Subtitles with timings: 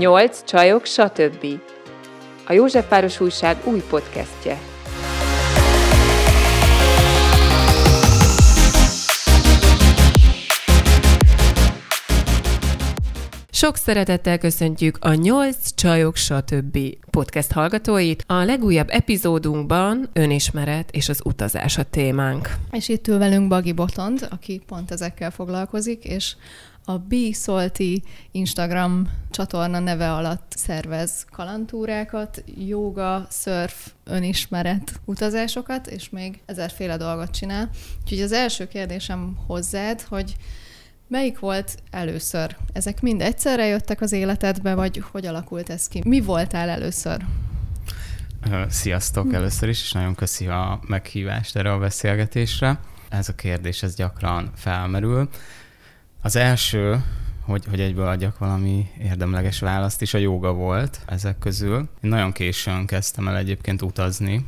[0.00, 1.46] Nyolc csajok, stb.
[2.46, 4.58] A József Újság új podcastje.
[13.50, 16.78] Sok szeretettel köszöntjük a Nyolc Csajok stb.
[17.10, 18.24] podcast hallgatóit.
[18.26, 22.48] A legújabb epizódunkban önismeret és az utazás a témánk.
[22.70, 26.34] És itt ül velünk Bagi Botond, aki pont ezekkel foglalkozik, és
[26.92, 36.40] a Be Salty Instagram csatorna neve alatt szervez kalantúrákat, joga, surf, önismeret utazásokat, és még
[36.46, 37.70] ezerféle dolgot csinál.
[38.02, 40.34] Úgyhogy az első kérdésem hozzád, hogy
[41.08, 42.56] Melyik volt először?
[42.72, 46.02] Ezek mind egyszerre jöttek az életedbe, vagy hogy alakult ez ki?
[46.04, 47.24] Mi voltál először?
[48.68, 49.34] Sziasztok hm.
[49.34, 52.80] először is, és nagyon köszi a meghívást erre a beszélgetésre.
[53.08, 55.28] Ez a kérdés, ez gyakran felmerül.
[56.22, 57.04] Az első,
[57.40, 61.76] hogy, hogy egyből adjak valami érdemleges választ is, a joga volt ezek közül.
[61.78, 64.46] Én nagyon későn kezdtem el egyébként utazni.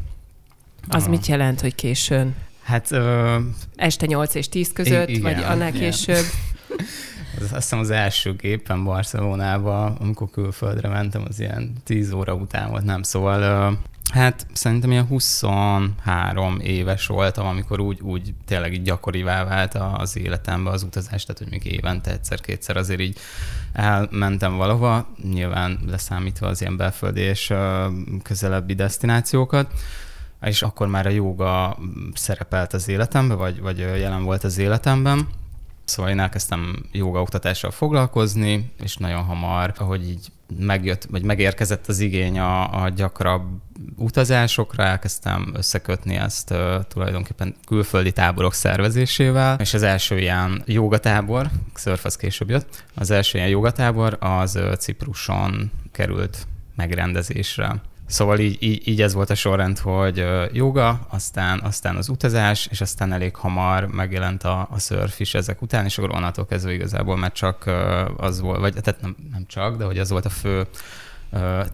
[0.89, 1.09] Az a...
[1.09, 2.35] mit jelent, hogy későn?
[2.63, 2.91] Hát...
[2.91, 3.39] Ö...
[3.77, 5.81] Este 8 és 10 között, igen, vagy annál igen.
[5.81, 6.25] később?
[7.37, 12.71] Az, azt hiszem az első gépen Barcelonába, amikor külföldre mentem, az ilyen 10 óra után
[12.71, 13.03] volt, nem?
[13.03, 13.79] Szóval
[14.13, 20.71] Hát szerintem ilyen 23 éves voltam, amikor úgy, úgy tényleg így gyakorivá vált az életembe
[20.71, 23.19] az utazás, tehát hogy még évente egyszer-kétszer azért így
[23.73, 27.53] elmentem valahova, nyilván leszámítva az ilyen belföldi és
[28.23, 29.73] közelebbi destinációkat,
[30.43, 31.79] és akkor már a joga
[32.15, 35.29] szerepelt az életemben, vagy, vagy jelen volt az életemben.
[35.93, 40.27] Szóval én elkezdtem joga oktatással foglalkozni, és nagyon hamar, ahogy így
[40.59, 43.43] megjött, vagy megérkezett az igény a, a gyakrabb
[43.97, 52.05] utazásokra, elkezdtem összekötni ezt uh, tulajdonképpen külföldi táborok szervezésével, és az első ilyen jogatábor, szörf
[52.05, 56.47] az később jött, az első ilyen jogatábor az uh, Cipruson került
[56.77, 57.81] megrendezésre.
[58.13, 62.81] Szóval így, így, így ez volt a sorrend, hogy joga, aztán, aztán az utazás, és
[62.81, 67.17] aztán elég hamar megjelent a, a szörf is ezek után, és akkor onnantól kezdve igazából,
[67.17, 67.71] mert csak
[68.17, 70.67] az volt, vagy tehát nem, nem csak, de hogy az volt a fő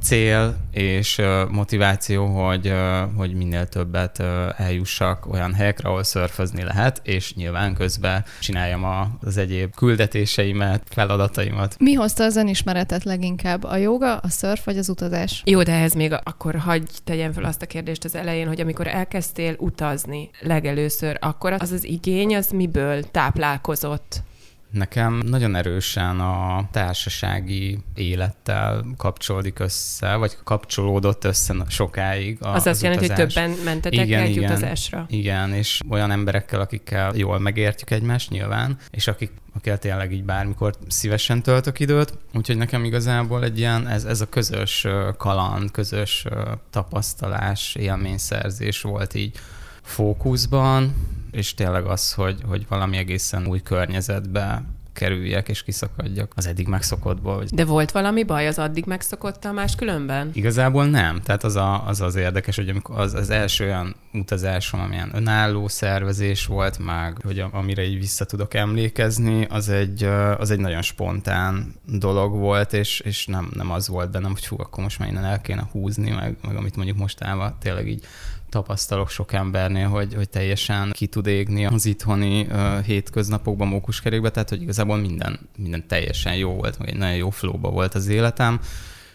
[0.00, 2.72] cél és motiváció, hogy,
[3.16, 4.22] hogy minél többet
[4.56, 8.84] eljussak olyan helyekre, ahol szörfözni lehet, és nyilván közben csináljam
[9.20, 11.76] az egyéb küldetéseimet, feladataimat.
[11.78, 13.64] Mi hozta az önismeretet leginkább?
[13.64, 15.42] A joga, a szörf vagy az utazás?
[15.44, 18.86] Jó, de ehhez még akkor hagyj tegyem fel azt a kérdést az elején, hogy amikor
[18.86, 24.22] elkezdtél utazni legelőször, akkor az az igény az miből táplálkozott?
[24.71, 32.39] Nekem nagyon erősen a társasági élettel kapcsolódik össze, vagy kapcsolódott össze sokáig.
[32.41, 35.06] A, az, az azt jelenti, hogy többen mentetek igen, egy igen, utazásra?
[35.09, 40.75] Igen, és olyan emberekkel, akikkel jól megértjük egymást nyilván, és akik akikkel tényleg így bármikor
[40.89, 42.19] szívesen töltök időt.
[42.35, 44.87] Úgyhogy nekem igazából egy ilyen, ez, ez a közös
[45.17, 46.25] kaland, közös
[46.71, 49.39] tapasztalás, élményszerzés volt így
[49.83, 50.95] fókuszban,
[51.31, 54.62] és tényleg az, hogy, hogy valami egészen új környezetbe
[54.99, 57.44] kerüljek és kiszakadjak az eddig megszokottból.
[57.53, 60.31] De volt valami baj az addig megszokottal más különben?
[60.33, 61.21] Igazából nem.
[61.21, 65.69] Tehát az a, az, az érdekes, hogy amikor az, az első olyan utazásom, amilyen önálló
[65.69, 70.05] szervezés volt, meg hogy amire így vissza tudok emlékezni, az egy,
[70.38, 74.56] az egy nagyon spontán dolog volt, és, és nem, nem az volt bennem, hogy fú,
[74.59, 78.06] akkor most már innen el kéne húzni, meg, meg amit mondjuk mostában tényleg így
[78.48, 84.48] tapasztalok sok embernél, hogy, hogy teljesen ki tud égni az itthoni uh, hétköznapokban mókuskerékbe, tehát
[84.48, 88.60] hogy igazából minden, minden teljesen jó volt, vagy egy nagyon jó flóba volt az életem,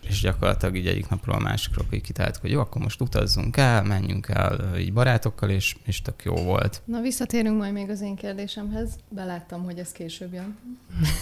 [0.07, 3.83] és gyakorlatilag így egyik napról a másikra így kitáltuk, hogy jó, akkor most utazzunk el,
[3.83, 6.81] menjünk el így barátokkal, és, és tök jó volt.
[6.85, 8.89] Na, visszatérünk majd még az én kérdésemhez.
[9.09, 10.57] Beláttam, hogy ez később jön.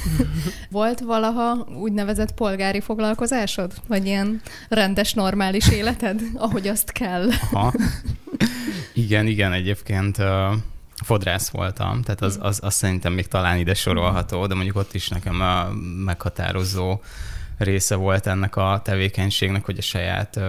[0.69, 3.73] volt valaha úgynevezett polgári foglalkozásod?
[3.87, 7.29] Vagy ilyen rendes, normális életed, ahogy azt kell?
[7.51, 7.73] Aha.
[8.93, 10.25] Igen, igen, egyébként uh,
[11.03, 15.07] fodrász voltam, tehát az, az, az szerintem még talán ide sorolható, de mondjuk ott is
[15.07, 15.69] nekem a
[16.05, 16.99] meghatározó
[17.63, 20.39] része volt ennek a tevékenységnek, hogy a saját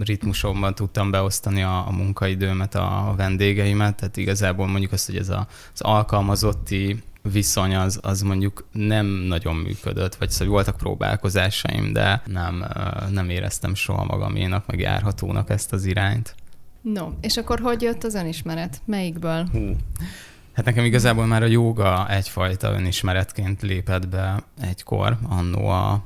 [0.00, 5.28] ritmusomban tudtam beosztani a, a munkaidőmet, a, a vendégeimet, tehát igazából mondjuk azt, hogy ez
[5.28, 7.02] a, az alkalmazotti
[7.32, 12.64] viszony az, az mondjuk nem nagyon működött, vagy szóval voltak próbálkozásaim, de nem,
[13.10, 16.34] nem éreztem soha magaménak, meg járhatónak ezt az irányt.
[16.80, 18.80] No, és akkor hogy jött az önismeret?
[18.84, 19.48] Melyikből?
[19.52, 19.76] Hú.
[20.52, 26.02] Hát nekem igazából már a joga egyfajta önismeretként lépett be egykor, annó a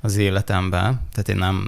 [0.00, 1.66] az életemben, tehát én nem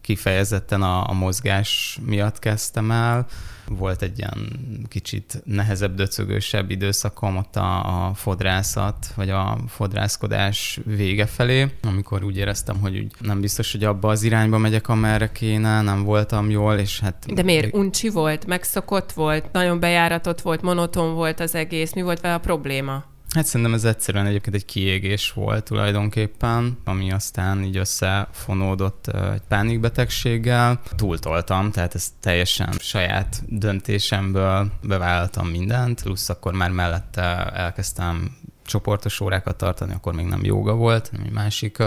[0.00, 3.26] kifejezetten a, a mozgás miatt kezdtem el,
[3.68, 11.26] Volt egy ilyen kicsit nehezebb, döcögősebb időszakom ott a, a fodrászat, vagy a fodrászkodás vége
[11.26, 15.82] felé, amikor úgy éreztem, hogy úgy nem biztos, hogy abba az irányba megyek, amerre kéne,
[15.82, 17.34] nem voltam jól, és hát...
[17.34, 17.74] De miért?
[17.74, 22.38] Uncsi volt, megszokott volt, nagyon bejáratott volt, monoton volt az egész, mi volt vele a
[22.38, 23.13] probléma?
[23.34, 30.80] Hát szerintem ez egyszerűen egyébként egy kiégés volt tulajdonképpen, ami aztán így összefonódott egy pánikbetegséggel.
[30.96, 39.56] Túltoltam, tehát ez teljesen saját döntésemből bevállaltam mindent, plusz akkor már mellette elkezdtem csoportos órákat
[39.56, 41.82] tartani, akkor még nem joga volt, hanem egy másik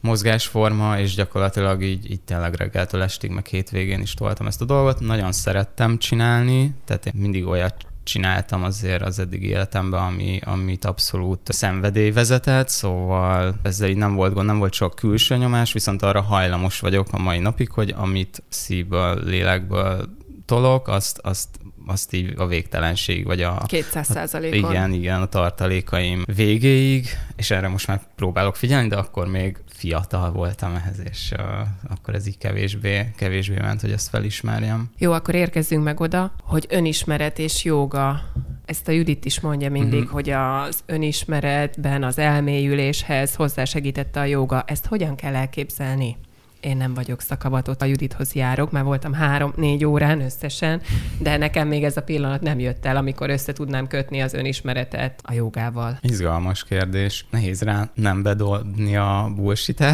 [0.00, 5.00] mozgásforma, és gyakorlatilag így, így tényleg reggeltől estig, meg hétvégén is toltam ezt a dolgot.
[5.00, 11.52] Nagyon szerettem csinálni, tehát én mindig olyat csináltam azért az eddig életemben, ami, amit abszolút
[11.52, 16.20] szenvedély vezetett, szóval ezzel így nem volt gond, nem volt sok külső nyomás, viszont arra
[16.20, 20.08] hajlamos vagyok a mai napig, hogy amit szívből, lélekből
[20.44, 21.48] tolok, azt, azt
[21.86, 23.62] azt így a végtelenség, vagy a...
[23.66, 24.70] 200 százalékon.
[24.70, 30.32] Igen, igen, a tartalékaim végéig, és erre most már próbálok figyelni, de akkor még fiatal
[30.32, 31.44] voltam ehhez, és uh,
[31.90, 34.90] akkor ez így kevésbé, kevésbé ment, hogy ezt felismerjem.
[34.98, 38.22] Jó, akkor érkezzünk meg oda, hogy önismeret és joga
[38.70, 40.12] ezt a Judit is mondja mindig, uh-huh.
[40.12, 44.62] hogy az önismeretben az elmélyüléshez hozzásegítette a joga.
[44.66, 46.16] Ezt hogyan kell elképzelni?
[46.60, 50.80] Én nem vagyok szakavatott, a Judithoz járok, már voltam három-négy órán összesen,
[51.18, 55.20] de nekem még ez a pillanat nem jött el, amikor össze tudnám kötni az önismeretet
[55.22, 55.98] a jogával.
[56.00, 57.26] Izgalmas kérdés.
[57.30, 59.84] Nehéz rá nem bedolni a bullshit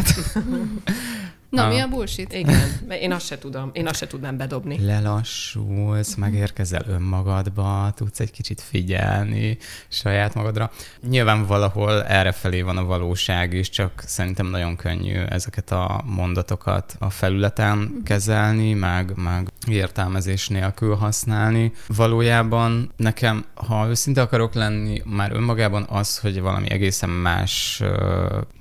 [1.49, 1.67] Na, a...
[1.67, 2.33] mi a bullshit?
[2.33, 4.85] Igen, én azt se tudom, én azt se tudnám bedobni.
[4.85, 9.57] Lelassulsz, megérkezel önmagadba, tudsz egy kicsit figyelni
[9.87, 10.71] saját magadra.
[11.09, 17.09] Nyilván valahol errefelé van a valóság is, csak szerintem nagyon könnyű ezeket a mondatokat a
[17.09, 21.71] felületen kezelni, meg, meg értelmezés nélkül használni.
[21.87, 27.83] Valójában nekem, ha őszinte akarok lenni, már önmagában az, hogy valami egészen más,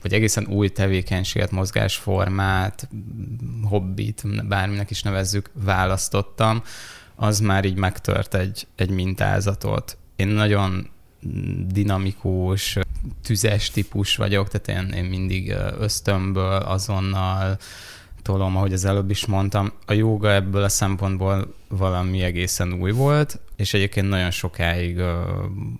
[0.02, 2.88] vagy egészen új tevékenységet, mozgásformát, saját
[3.62, 6.62] hobbit, bárminek is nevezzük, választottam,
[7.14, 9.96] az már így megtört egy, egy mintázatot.
[10.16, 10.90] Én nagyon
[11.66, 12.78] dinamikus,
[13.22, 17.58] tüzes típus vagyok, tehát én, én mindig ösztönből, azonnal
[18.22, 19.72] tolom, ahogy az előbb is mondtam.
[19.86, 25.00] A jóga ebből a szempontból valami egészen új volt, és egyébként nagyon sokáig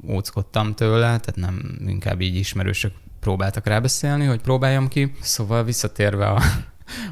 [0.09, 5.13] óckodtam tőle, tehát nem inkább így ismerősök próbáltak rábeszélni, hogy próbáljam ki.
[5.21, 6.43] Szóval visszatérve a,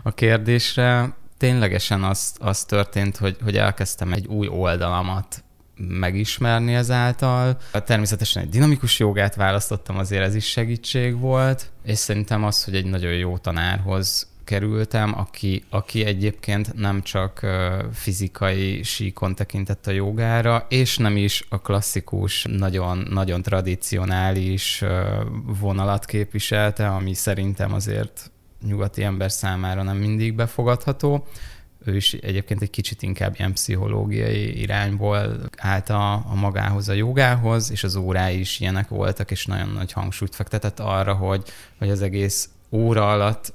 [0.03, 5.44] a kérdésre, ténylegesen az, az történt, hogy, hogy elkezdtem egy új oldalamat
[5.76, 7.56] megismerni ezáltal.
[7.85, 12.87] Természetesen egy dinamikus jogát választottam, azért ez is segítség volt, és szerintem az, hogy egy
[12.87, 17.47] nagyon jó tanárhoz kerültem, aki, aki egyébként nem csak
[17.93, 24.85] fizikai síkon tekintett a jogára, és nem is a klasszikus, nagyon, nagyon tradicionális
[25.61, 28.31] vonalat képviselte, ami szerintem azért
[28.66, 31.26] nyugati ember számára nem mindig befogadható.
[31.84, 37.70] Ő is egyébként egy kicsit inkább ilyen pszichológiai irányból állt a, a magához, a jogához,
[37.70, 41.43] és az órái is ilyenek voltak, és nagyon nagy hangsúlyt fektetett arra, hogy,
[41.78, 43.52] hogy az egész óra alatt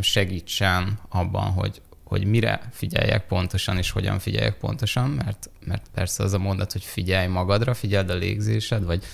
[0.00, 6.32] segítsen abban, hogy, hogy mire figyeljek pontosan, és hogyan figyeljek pontosan, mert, mert persze az
[6.32, 9.04] a mondat, hogy figyelj magadra, figyeld a légzésed, vagy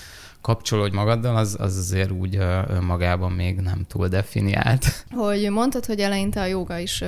[0.47, 2.39] kapcsolódj magaddal, az, az azért úgy
[2.81, 5.05] magában még nem túl definiált.
[5.11, 7.05] Hogy mondtad, hogy eleinte a joga is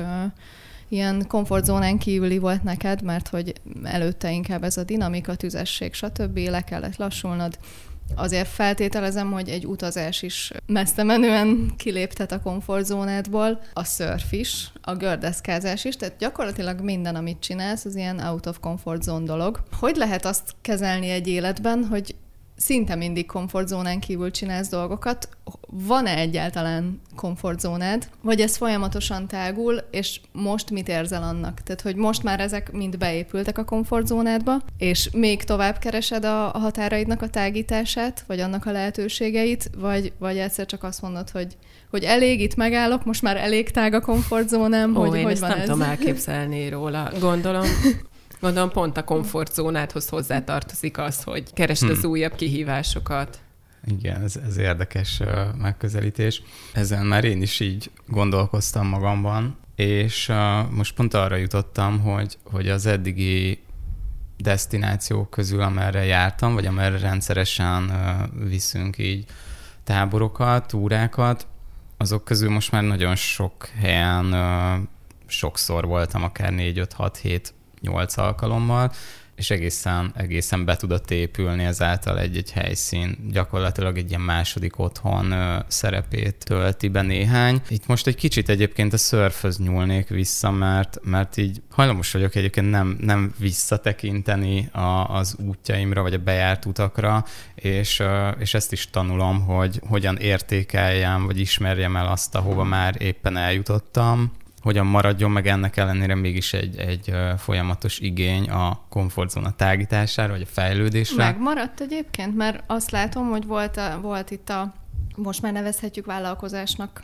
[0.89, 3.53] ilyen komfortzónán kívüli volt neked, mert hogy
[3.83, 6.39] előtte inkább ez a dinamika, tüzesség, stb.
[6.39, 7.59] le kellett lassulnod.
[8.15, 14.95] Azért feltételezem, hogy egy utazás is messze menően kiléptet a komfortzónádból, a szörf is, a
[14.95, 19.63] gördeszkázás is, tehát gyakorlatilag minden, amit csinálsz, az ilyen out of comfort zone dolog.
[19.79, 22.15] Hogy lehet azt kezelni egy életben, hogy
[22.59, 25.29] szinte mindig komfortzónán kívül csinálsz dolgokat.
[25.67, 31.61] Van-e egyáltalán komfortzónád, vagy ez folyamatosan tágul, és most mit érzel annak?
[31.63, 37.23] Tehát, hogy most már ezek mind beépültek a komfortzónádba, és még tovább keresed a, határaidnak
[37.23, 41.57] a tágítását, vagy annak a lehetőségeit, vagy, vagy egyszer csak azt mondod, hogy
[41.91, 45.41] hogy elég, itt megállok, most már elég tág a komfortzónám, Ó, hogy, én hogy ezt
[45.41, 45.65] van nem ez?
[45.65, 47.11] tudom elképzelni róla.
[47.21, 47.67] Gondolom,
[48.41, 51.91] Gondolom pont a komfortzónádhoz hozzátartozik az, hogy keresd hmm.
[51.91, 53.39] az újabb kihívásokat.
[53.87, 55.23] Igen, ez, ez érdekes
[55.57, 56.43] megközelítés.
[56.73, 60.33] Ezen már én is így gondolkoztam magamban, és
[60.71, 63.63] most pont arra jutottam, hogy, hogy az eddigi
[64.37, 67.93] destinációk közül, amerre jártam, vagy amerre rendszeresen
[68.49, 69.25] viszünk így
[69.85, 71.47] táborokat, túrákat,
[71.97, 74.35] azok közül most már nagyon sok helyen
[75.27, 78.93] sokszor voltam, akár 4-5-6 hét nyolc alkalommal,
[79.39, 83.17] és egészen, egészen be tudott épülni ezáltal egy-egy helyszín.
[83.31, 85.35] Gyakorlatilag egy ilyen második otthon
[85.67, 87.61] szerepét tölti be néhány.
[87.69, 92.71] Itt most egy kicsit egyébként a szörföz nyúlnék vissza, mert, mert így hajlamos vagyok egyébként
[92.71, 98.03] nem, nem visszatekinteni a, az útjaimra, vagy a bejárt utakra, és,
[98.39, 104.33] és ezt is tanulom, hogy hogyan értékeljem, vagy ismerjem el azt, ahova már éppen eljutottam,
[104.69, 110.47] hogyan maradjon meg ennek ellenére mégis egy, egy folyamatos igény a komfortzóna tágítására, vagy a
[110.47, 111.25] fejlődésre.
[111.25, 114.75] Megmaradt egyébként, mert azt látom, hogy volt, a, volt itt a,
[115.17, 117.03] most már nevezhetjük vállalkozásnak,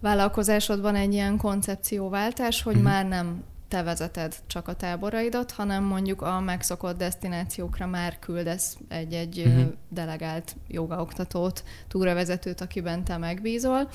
[0.00, 2.90] vállalkozásodban egy ilyen koncepcióváltás, hogy uh-huh.
[2.90, 9.42] már nem te vezeted csak a táboraidat, hanem mondjuk a megszokott destinációkra már küldesz egy-egy
[9.46, 9.72] uh-huh.
[9.88, 13.88] delegált jogaoktatót, túravezetőt, akiben te megbízol,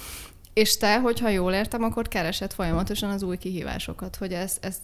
[0.59, 4.79] és te, hogyha jól értem, akkor keresed folyamatosan az új kihívásokat, hogy ez, ezt,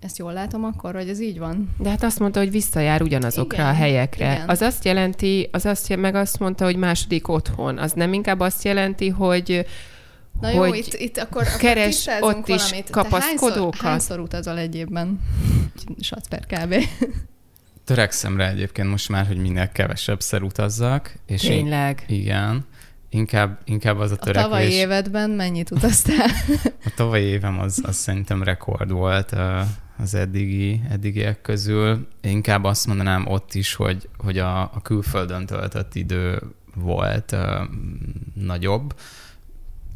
[0.00, 1.74] ezt jól látom akkor, hogy ez így van?
[1.78, 4.32] De hát azt mondta, hogy visszajár ugyanazokra igen, a helyekre.
[4.32, 4.48] Igen.
[4.48, 7.78] Az azt jelenti, az azt, meg azt mondta, hogy második otthon.
[7.78, 9.66] Az nem inkább azt jelenti, hogy
[10.40, 12.90] Na jó, hogy itt, itt akkor, keres akkor ott is valamit.
[12.90, 13.74] kapaszkodókat.
[13.74, 15.20] Hányszor, hányszor utazol egy évben?
[16.00, 16.74] Sac per kb.
[17.84, 21.14] Törekszem rá egyébként most már, hogy minél kevesebbszer utazzak.
[21.26, 22.04] És Tényleg?
[22.08, 22.66] Én, igen.
[23.14, 24.44] Inkább, inkább az a törekvés.
[24.44, 26.26] A tavalyi évedben mennyit utaztál?
[26.84, 29.36] a tavalyi évem az, az szerintem rekord volt
[29.98, 32.08] az eddigi, eddigiek közül.
[32.20, 36.42] Inkább azt mondanám ott is, hogy, hogy a, a külföldön töltött idő
[36.74, 37.36] volt
[38.34, 38.94] nagyobb,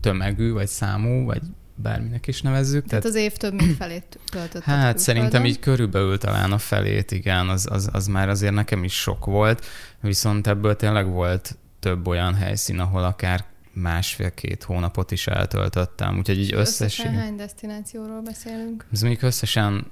[0.01, 1.43] tömegű, vagy számú, vagy
[1.75, 2.87] bárminek is nevezzük.
[2.87, 4.63] Tehát, tehát az év több mint felét töltött.
[4.63, 9.01] Hát szerintem így körülbelül talán a felét, igen, az, az, az már azért nekem is
[9.01, 9.67] sok volt,
[10.01, 16.18] viszont ebből tényleg volt több olyan helyszín, ahol akár másfél-két hónapot is eltöltöttem.
[16.18, 16.87] Úgyhogy így összesen...
[17.06, 18.87] Összesen hány destinációról beszélünk?
[18.92, 19.90] Ez mondjuk összesen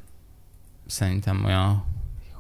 [0.87, 1.85] szerintem olyan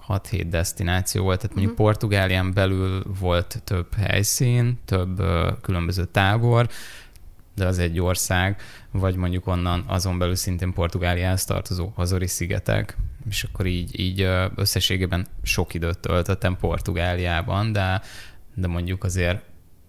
[0.08, 1.90] 6-7 destináció volt, tehát mondjuk uh-huh.
[1.90, 6.68] Portugálián belül volt több helyszín, több uh, különböző tábor,
[7.54, 8.60] de az egy ország,
[8.90, 12.96] vagy mondjuk onnan azon belül szintén Portugáliához tartozó Hazori szigetek,
[13.28, 18.00] és akkor így, így összességében sok időt töltöttem Portugáliában, de
[18.56, 19.42] de mondjuk azért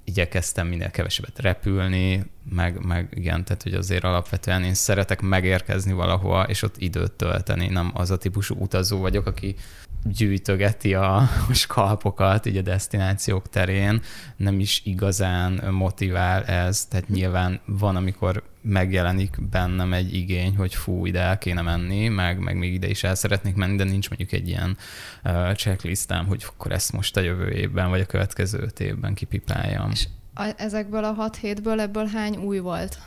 [0.04, 6.44] igyekeztem minél kevesebbet repülni, meg, meg igen, tehát hogy azért alapvetően én szeretek megérkezni valahova,
[6.44, 9.56] és ott időt tölteni, nem az a típusú utazó vagyok, aki
[10.04, 11.16] gyűjtögeti a,
[11.50, 14.02] a skalpokat így a destinációk terén,
[14.36, 21.06] nem is igazán motivál ez, tehát nyilván van, amikor megjelenik bennem egy igény, hogy fú,
[21.06, 24.32] ide el kéne menni, meg, meg még ide is el szeretnék menni, de nincs mondjuk
[24.32, 24.78] egy ilyen
[25.24, 29.90] uh, checklistám, hogy akkor ezt most a jövő évben, vagy a következő évben kipipáljam.
[29.92, 33.00] És a, ezekből a hat hétből ebből hány új volt?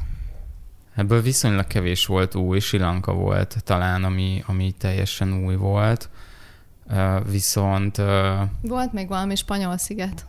[0.94, 6.08] Ebből viszonylag kevés volt új, Silanka volt talán, ami, ami teljesen új volt.
[7.30, 7.96] Viszont...
[8.60, 10.26] Volt még valami spanyol sziget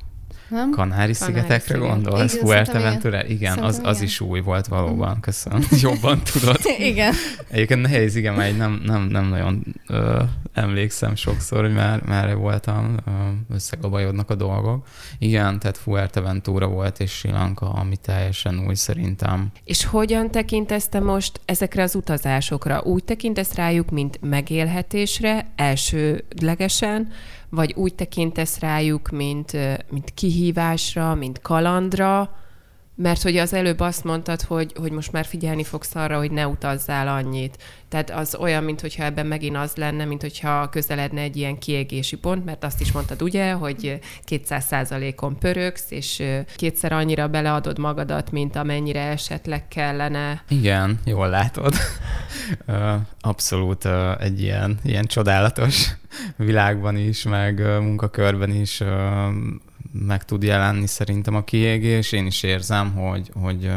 [0.52, 0.72] nem?
[0.72, 2.38] Kanári-szigetekre gondolsz?
[2.38, 3.26] Fuerteventura?
[3.26, 4.08] Igen, az, az igen.
[4.08, 5.62] is új volt valóban, köszönöm.
[5.82, 6.60] Jobban tudod.
[6.92, 7.14] igen.
[7.50, 10.22] Egyébként nehéz, igen, mert nem, nem, nem nagyon ö,
[10.54, 12.98] emlékszem sokszor, hogy már, már voltam,
[13.50, 14.88] összegabajodnak a dolgok.
[15.18, 19.52] Igen, tehát Fuerteventura volt és Sri Lanka, ami teljesen új szerintem.
[19.64, 22.82] És hogyan tekintesz te most ezekre az utazásokra?
[22.82, 27.08] Úgy tekintesz rájuk, mint megélhetésre elsőlegesen,
[27.50, 29.52] vagy úgy tekintesz rájuk, mint,
[29.90, 32.41] mint kihívásra, mint kalandra,
[32.96, 36.48] mert hogy az előbb azt mondtad, hogy, hogy most már figyelni fogsz arra, hogy ne
[36.48, 37.58] utazzál annyit.
[37.90, 42.46] Tehát az olyan, mintha ebben megint az lenne, mint hogyha közeledne egy ilyen kiégési pont,
[42.46, 46.24] mert azt is mondtad ugye, hogy 200 százalékon pörögsz, és
[46.56, 50.44] kétszer annyira beleadod magadat, mint amennyire esetleg kellene.
[50.48, 51.74] Igen, jól látod.
[53.22, 53.88] Abszolút
[54.20, 55.90] egy ilyen, ilyen csodálatos
[56.36, 58.84] világban is, meg munkakörben is
[59.92, 62.12] meg tud jelenni szerintem a kiégés.
[62.12, 63.72] Én is érzem, hogy, hogy,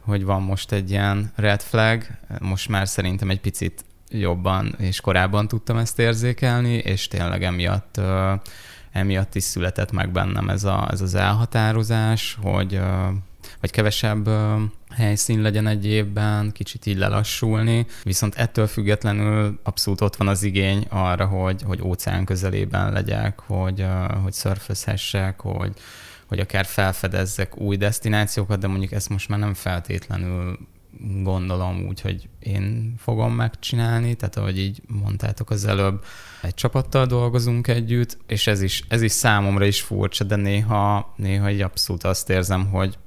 [0.00, 2.02] hogy van most egy ilyen red flag.
[2.40, 8.00] Most már szerintem egy picit jobban és korábban tudtam ezt érzékelni, és tényleg emiatt,
[8.92, 12.80] emiatt is született meg bennem ez, a, ez az elhatározás, hogy
[13.60, 14.28] vagy kevesebb
[14.94, 20.86] helyszín legyen egy évben, kicsit így lelassulni, viszont ettől függetlenül abszolút ott van az igény
[20.88, 23.86] arra, hogy, hogy óceán közelében legyek, hogy,
[24.22, 25.72] hogy szörfözhessek, hogy,
[26.26, 30.58] hogy akár felfedezzek új destinációkat, de mondjuk ezt most már nem feltétlenül
[31.22, 36.04] gondolom úgy, hogy én fogom megcsinálni, tehát ahogy így mondtátok az előbb,
[36.42, 41.46] egy csapattal dolgozunk együtt, és ez is, ez is számomra is furcsa, de néha, néha
[41.46, 42.98] egy abszolút azt érzem, hogy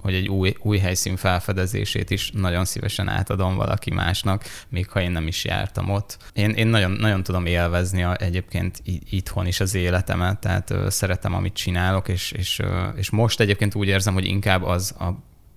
[0.00, 5.10] hogy egy új, új helyszín felfedezését is nagyon szívesen átadom valaki másnak, még ha én
[5.10, 6.18] nem is jártam ott.
[6.32, 11.34] Én, én nagyon, nagyon tudom élvezni a, egyébként itthon is az életemet, tehát ö, szeretem,
[11.34, 15.08] amit csinálok, és, és, ö, és most egyébként úgy érzem, hogy inkább az a,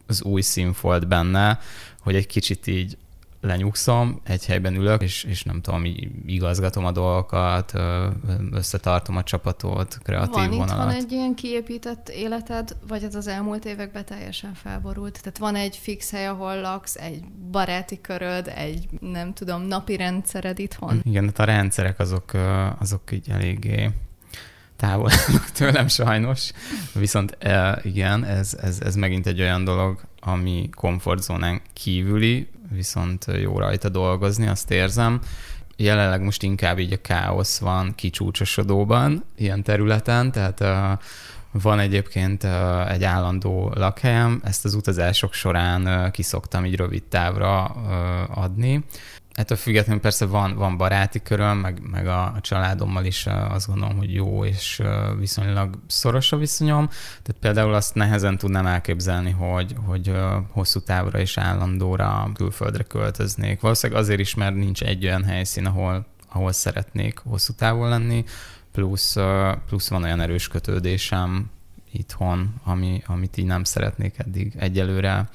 [0.07, 1.59] az új szín volt benne,
[1.99, 2.97] hogy egy kicsit így
[3.41, 5.83] lenyugszom, egy helyben ülök, és, és nem tudom,
[6.25, 7.73] igazgatom a dolgokat,
[8.51, 10.85] összetartom a csapatot, kreatív van vonalat.
[10.85, 15.19] Van egy ilyen kiépített életed, vagy ez az elmúlt években teljesen felborult?
[15.21, 20.59] Tehát van egy fix hely, ahol laksz, egy baráti köröd, egy nem tudom, napi rendszered
[20.59, 20.99] itthon?
[21.03, 22.31] Igen, hát a rendszerek azok,
[22.79, 23.89] azok így eléggé
[24.75, 25.09] távol
[25.57, 26.51] tőlem sajnos,
[26.93, 27.37] viszont
[27.81, 34.47] igen, ez, ez, ez megint egy olyan dolog, ami komfortzónán kívüli, viszont jó rajta dolgozni,
[34.47, 35.21] azt érzem.
[35.75, 40.63] Jelenleg most inkább így a káosz van kicsúcsosodóban ilyen területen, tehát
[41.51, 42.43] van egyébként
[42.87, 48.37] egy állandó lakhelyem, ezt az utazások során kiszoktam így rövid távra uh,
[49.31, 53.67] adni, Ettől függetlenül persze van, van baráti köröm, meg, meg a, a családommal is azt
[53.67, 54.81] gondolom, hogy jó és
[55.19, 56.87] viszonylag szoros a viszonyom.
[56.87, 60.11] Tehát például azt nehezen tudnám elképzelni, hogy, hogy
[60.51, 63.61] hosszú távra és állandóra külföldre költöznék.
[63.61, 68.23] Valószínűleg azért is, mert nincs egy olyan helyszín, ahol, ahol szeretnék hosszú távon lenni,
[68.71, 69.15] plusz,
[69.67, 71.49] plusz van olyan erős kötődésem
[71.91, 75.29] itthon, ami, amit így nem szeretnék eddig egyelőre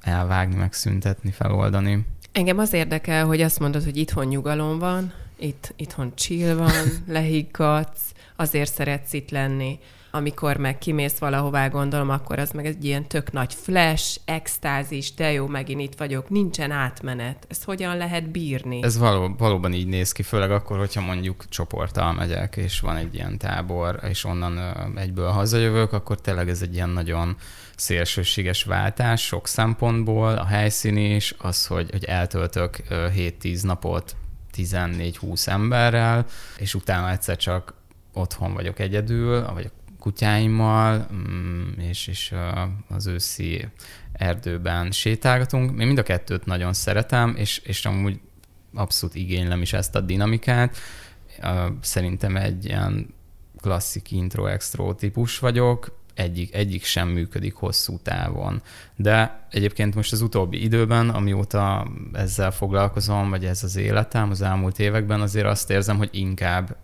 [0.00, 2.06] elvágni, megszüntetni, feloldani.
[2.34, 6.72] Engem az érdekel, hogy azt mondod, hogy itthon nyugalom van, itt, itthon chill van,
[7.16, 9.78] lehiggadsz, azért szeretsz itt lenni.
[10.10, 15.32] Amikor meg kimész valahová, gondolom, akkor az meg egy ilyen tök nagy flash, extázis, de
[15.32, 17.46] jó, megint itt vagyok, nincsen átmenet.
[17.48, 18.82] Ezt hogyan lehet bírni?
[18.82, 23.14] Ez való, valóban így néz ki, főleg akkor, hogyha mondjuk csoporttal megyek, és van egy
[23.14, 24.58] ilyen tábor, és onnan
[24.96, 27.36] egyből hazajövök, akkor tényleg ez egy ilyen nagyon
[27.76, 34.16] szélsőséges váltás sok szempontból, a helyszín is, az, hogy, hogy eltöltök 7-10 napot
[34.56, 36.26] 14-20 emberrel,
[36.58, 37.74] és utána egyszer csak
[38.12, 42.34] otthon vagyok egyedül, vagy a kutyáimmal, mm, és, és
[42.88, 43.68] az őszi
[44.12, 45.80] erdőben sétálgatunk.
[45.80, 48.20] Én mind a kettőt nagyon szeretem, és, és amúgy
[48.74, 50.76] abszolút igénylem is ezt a dinamikát.
[51.80, 53.14] Szerintem egy ilyen
[53.60, 58.62] klasszik intro-extro típus vagyok, egyik, egyik sem működik hosszú távon.
[58.96, 64.78] De egyébként most az utóbbi időben, amióta ezzel foglalkozom, vagy ez az életem az elmúlt
[64.78, 66.76] években, azért azt érzem, hogy inkább,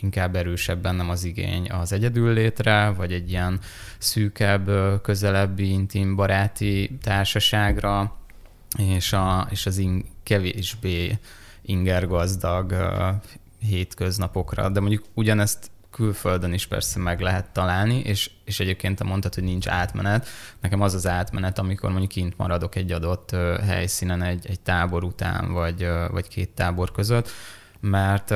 [0.00, 3.60] inkább erősebb bennem az igény az egyedül létre, vagy egy ilyen
[3.98, 4.70] szűkebb,
[5.02, 8.16] közelebbi, intim, baráti társaságra,
[8.78, 11.18] és, a, és az in, kevésbé
[11.62, 12.74] ingergazdag
[13.58, 14.68] hétköznapokra.
[14.68, 19.44] De mondjuk ugyanezt külföldön is persze meg lehet találni, és, és egyébként te mondtad, hogy
[19.44, 20.28] nincs átmenet.
[20.60, 23.30] Nekem az az átmenet, amikor mondjuk kint maradok egy adott
[23.66, 27.30] helyszínen egy, egy tábor után, vagy, vagy két tábor között,
[27.80, 28.34] mert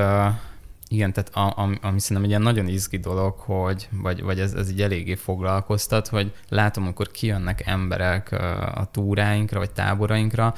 [0.88, 4.53] igen, tehát a, ami, ami szerintem egy ilyen nagyon izgi dolog, hogy, vagy, vagy ez,
[4.53, 8.33] ez így eléggé foglalkoztat, hogy látom, amikor kijönnek emberek
[8.75, 10.55] a túráinkra, vagy táborainkra,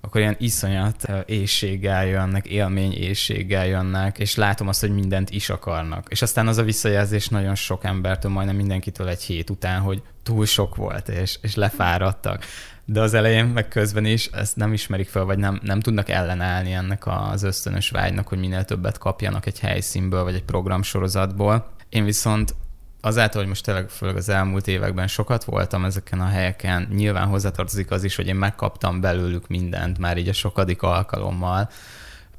[0.00, 6.06] akkor ilyen iszonyat éjséggel jönnek, élmény éjséggel jönnek, és látom azt, hogy mindent is akarnak.
[6.08, 10.46] És aztán az a visszajelzés nagyon sok embertől, majdnem mindenkitől egy hét után, hogy túl
[10.46, 12.44] sok volt, és, és lefáradtak.
[12.84, 16.72] De az elején, meg közben is ezt nem ismerik fel, vagy nem, nem tudnak ellenállni
[16.72, 21.70] ennek az ösztönös vágynak, hogy minél többet kapjanak egy helyszínből, vagy egy programsorozatból.
[21.88, 22.54] Én viszont
[23.00, 27.90] azáltal, hogy most tényleg főleg az elmúlt években sokat voltam ezeken a helyeken, nyilván hozzátartozik
[27.90, 31.68] az is, hogy én megkaptam belőlük mindent már így a sokadik alkalommal.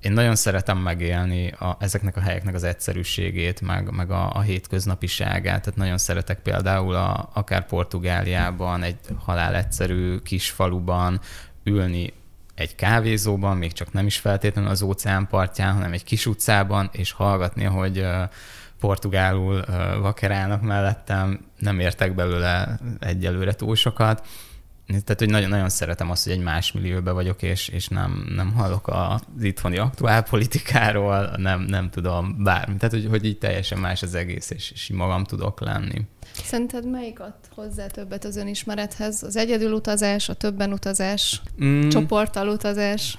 [0.02, 5.62] Én nagyon szeretem megélni a, ezeknek a helyeknek az egyszerűségét, meg, meg a, a hétköznapiságát.
[5.62, 11.19] Tehát nagyon szeretek például a, akár Portugáliában, egy halál egyszerű kis faluban
[11.63, 12.13] ülni
[12.56, 17.12] egy kávézóban, még csak nem is feltétlenül az óceán partján, hanem egy kis utcában, és
[17.12, 18.24] hallgatni, hogy uh,
[18.82, 19.63] portugálul
[20.02, 24.28] vakerálnak mellettem, nem értek belőle egyelőre túl sokat.
[24.88, 28.88] Tehát, hogy nagyon-nagyon szeretem azt, hogy egy más millióbe vagyok, és, és nem, nem hallok
[28.88, 32.76] az itthoni aktuál politikáról, nem, nem tudom bármi.
[32.78, 36.02] Tehát, hogy, hogy így teljesen más az egész, és, és magam tudok lenni.
[36.34, 39.24] Szerinted melyik ad hozzá többet az önismerethez?
[39.24, 41.89] Az egyedül utazás, a többen utazás, mm.
[41.89, 43.17] csoporttal utazás?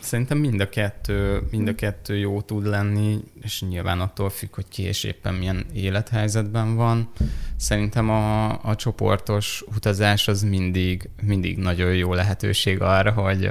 [0.00, 4.68] Szerintem mind a, kettő, mind a kettő jó tud lenni, és nyilván attól függ, hogy
[4.68, 7.10] ki és éppen milyen élethelyzetben van.
[7.56, 13.50] Szerintem a, a csoportos utazás az mindig, mindig nagyon jó lehetőség arra, hogy,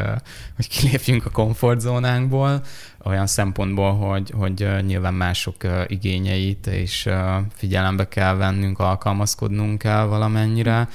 [0.56, 2.64] hogy kilépjünk a komfortzónánkból,
[3.04, 5.56] olyan szempontból, hogy, hogy nyilván mások
[5.88, 7.10] igényeit és
[7.54, 10.88] figyelembe kell vennünk, alkalmazkodnunk kell valamennyire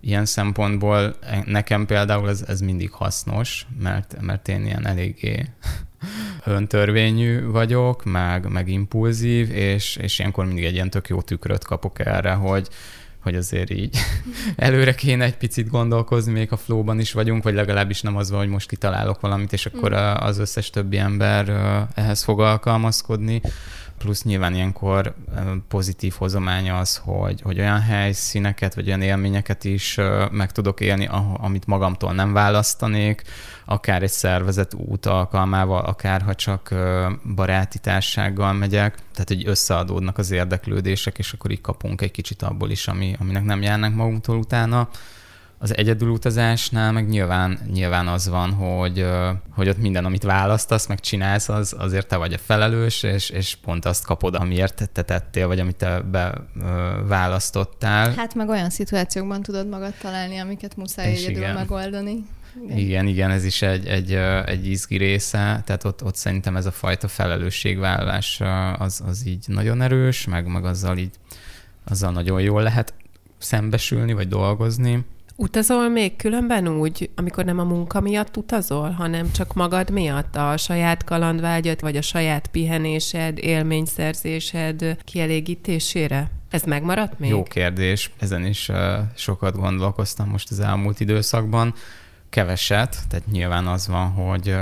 [0.00, 5.46] ilyen szempontból nekem például ez, ez mindig hasznos, mert, mert én ilyen eléggé
[6.44, 11.98] öntörvényű vagyok, meg, meg impulzív, és, és ilyenkor mindig egy ilyen tök jó tükröt kapok
[11.98, 12.68] erre, hogy,
[13.18, 13.96] hogy azért így
[14.56, 18.38] előre kéne egy picit gondolkozni, még a flóban is vagyunk, vagy legalábbis nem az van,
[18.38, 20.14] hogy most kitalálok valamit, és akkor mm.
[20.16, 21.48] az összes többi ember
[21.94, 23.40] ehhez fog alkalmazkodni.
[23.98, 25.14] Plusz nyilván ilyenkor
[25.68, 29.98] pozitív hozománya az, hogy, hogy olyan helyszíneket, vagy olyan élményeket is
[30.30, 33.22] meg tudok élni, amit magamtól nem választanék,
[33.64, 36.74] akár egy szervezet út alkalmával, akár ha csak
[37.34, 42.70] baráti társággal megyek, tehát hogy összeadódnak az érdeklődések, és akkor így kapunk egy kicsit abból
[42.70, 44.88] is, ami, aminek nem járnak magunktól utána.
[45.60, 49.06] Az egyedülutazásnál meg nyilván, nyilván az van, hogy,
[49.50, 53.54] hogy ott minden, amit választasz, meg csinálsz, az, azért te vagy a felelős, és, és
[53.54, 58.12] pont azt kapod, amiért te tettél, vagy amit te beválasztottál.
[58.16, 61.54] Hát meg olyan szituációkban tudod magad találni, amiket muszáj és egyedül igen.
[61.54, 62.24] megoldani.
[62.64, 62.78] Igen.
[62.78, 64.12] igen, igen, ez is egy, egy,
[64.46, 68.40] egy izgi része, tehát ott, ott szerintem ez a fajta felelősségvállalás
[68.78, 71.14] az, az így nagyon erős, meg, meg azzal így
[71.84, 72.94] azzal nagyon jól lehet
[73.38, 75.04] szembesülni, vagy dolgozni.
[75.40, 80.56] Utazol még különben úgy, amikor nem a munka miatt utazol, hanem csak magad miatt a
[80.56, 86.30] saját kalandvágyat, vagy a saját pihenésed, élményszerzésed kielégítésére?
[86.50, 87.30] Ez megmaradt még?
[87.30, 88.10] Jó kérdés.
[88.18, 88.70] Ezen is
[89.14, 91.74] sokat gondolkoztam most az elmúlt időszakban.
[92.28, 94.54] Keveset, tehát nyilván az van, hogy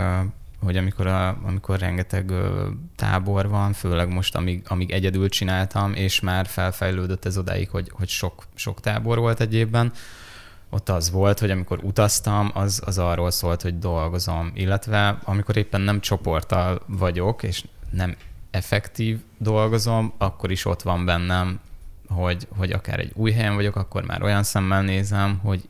[0.64, 6.20] hogy amikor, a, amikor rengeteg ö, tábor van, főleg most, amíg, amíg egyedül csináltam, és
[6.20, 9.92] már felfejlődött ez odáig, hogy, hogy sok, sok tábor volt egy évben,
[10.76, 15.80] ott az volt, hogy amikor utaztam, az, az arról szólt, hogy dolgozom, illetve amikor éppen
[15.80, 18.16] nem csoporttal vagyok, és nem
[18.50, 21.60] effektív dolgozom, akkor is ott van bennem,
[22.08, 25.68] hogy, hogy akár egy új helyen vagyok, akkor már olyan szemmel nézem, hogy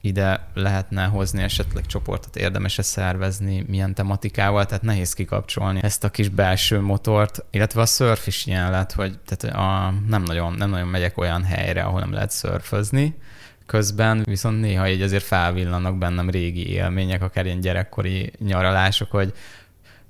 [0.00, 6.28] ide lehetne hozni esetleg csoportot, érdemes-e szervezni, milyen tematikával, tehát nehéz kikapcsolni ezt a kis
[6.28, 10.88] belső motort, illetve a szörf is ilyen lett, hogy tehát a, nem, nagyon, nem nagyon
[10.88, 13.14] megyek olyan helyre, ahol nem lehet szörfözni,
[13.66, 19.32] közben viszont néha így azért felvillanak bennem régi élmények, akár ilyen gyerekkori nyaralások, hogy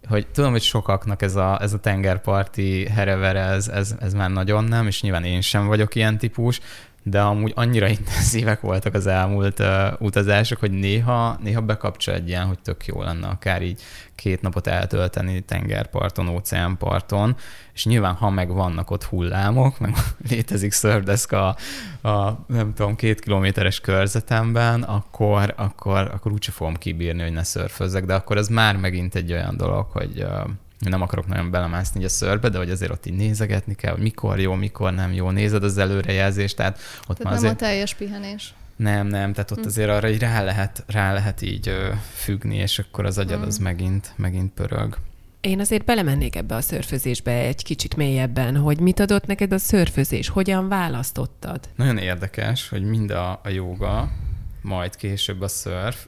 [0.09, 4.65] hogy tudom, hogy sokaknak ez a, ez a tengerparti herevere, ez, ez, ez már nagyon
[4.65, 6.61] nem, és nyilván én sem vagyok ilyen típus,
[7.07, 9.67] de amúgy annyira intenzívek voltak az elmúlt uh,
[9.99, 13.83] utazások, hogy néha, néha bekapcsol egy ilyen, hogy tök jó lenne akár így
[14.15, 17.37] két napot eltölteni tengerparton, óceánparton,
[17.75, 19.95] és nyilván, ha meg vannak ott hullámok, meg
[20.31, 21.57] létezik szördeszka
[22.01, 27.43] a, a, nem tudom, két kilométeres körzetemben, akkor, akkor, akkor úgyse fogom kibírni, hogy ne
[27.43, 32.05] szörfözzek, de akkor az már megint egy olyan dolog, hogy uh, nem akarok nagyon belemászni
[32.05, 35.31] a szörbe, de hogy azért ott így nézegetni kell, hogy mikor jó, mikor nem jó,
[35.31, 37.63] nézed az előrejelzést, tehát ott tehát már nem azért...
[37.63, 38.55] a teljes pihenés.
[38.77, 39.67] Nem, nem, tehát ott hm.
[39.67, 43.47] azért arra így rá lehet, rá lehet így ö, függni, és akkor az agyad hm.
[43.47, 44.99] az megint, megint pörög.
[45.41, 50.29] Én azért belemennék ebbe a szörfözésbe egy kicsit mélyebben, hogy mit adott neked a szörfözés,
[50.29, 51.69] hogyan választottad?
[51.77, 54.13] Nagyon érdekes, hogy mind a, a joga,
[54.63, 56.07] majd később a szörf,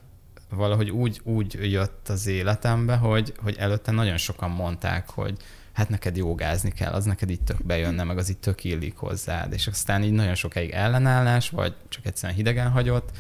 [0.48, 5.36] valahogy úgy, úgy jött az életembe, hogy, hogy előtte nagyon sokan mondták, hogy
[5.72, 9.52] hát neked jogázni kell, az neked itt tök bejönne, meg az itt tök illik hozzád,
[9.52, 13.10] és aztán így nagyon sokáig ellenállás, vagy csak egyszerűen hidegen hagyott,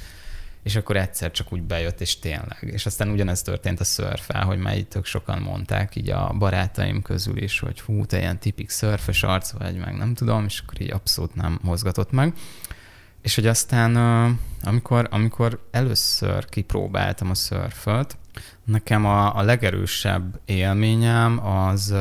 [0.62, 2.58] és akkor egyszer csak úgy bejött, és tényleg.
[2.60, 7.02] És aztán ugyanez történt a szörfel, hogy már itt tök sokan mondták így a barátaim
[7.02, 10.80] közül is, hogy hú, te ilyen tipik szörfös arc vagy, meg nem tudom, és akkor
[10.80, 12.34] így abszolút nem mozgatott meg.
[13.26, 13.96] És hogy aztán,
[14.62, 18.16] amikor, amikor először kipróbáltam a szörföt,
[18.64, 21.94] nekem a, a legerősebb élményem az,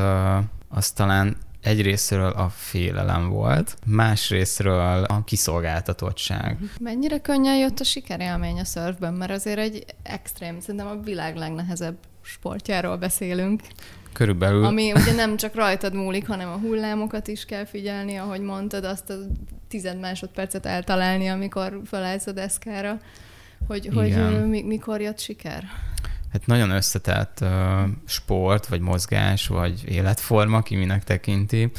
[0.68, 6.58] az talán egyrésztről a félelem volt, másrésztről a kiszolgáltatottság.
[6.80, 11.96] Mennyire könnyen jött a sikerélmény a szörfben, mert azért egy extrém, szerintem a világ legnehezebb
[12.22, 13.62] sportjáról beszélünk.
[14.16, 14.64] Körülbelül.
[14.64, 19.10] Ami ugye nem csak rajtad múlik, hanem a hullámokat is kell figyelni, ahogy mondtad, azt
[19.10, 19.14] a
[19.68, 23.00] tized másodpercet eltalálni, amikor felállsz a deszkára,
[23.66, 25.64] hogy, hogy mi, mikor jött siker?
[26.32, 27.50] Hát nagyon összetett uh,
[28.06, 31.70] sport, vagy mozgás, vagy életforma, ki minek tekinti.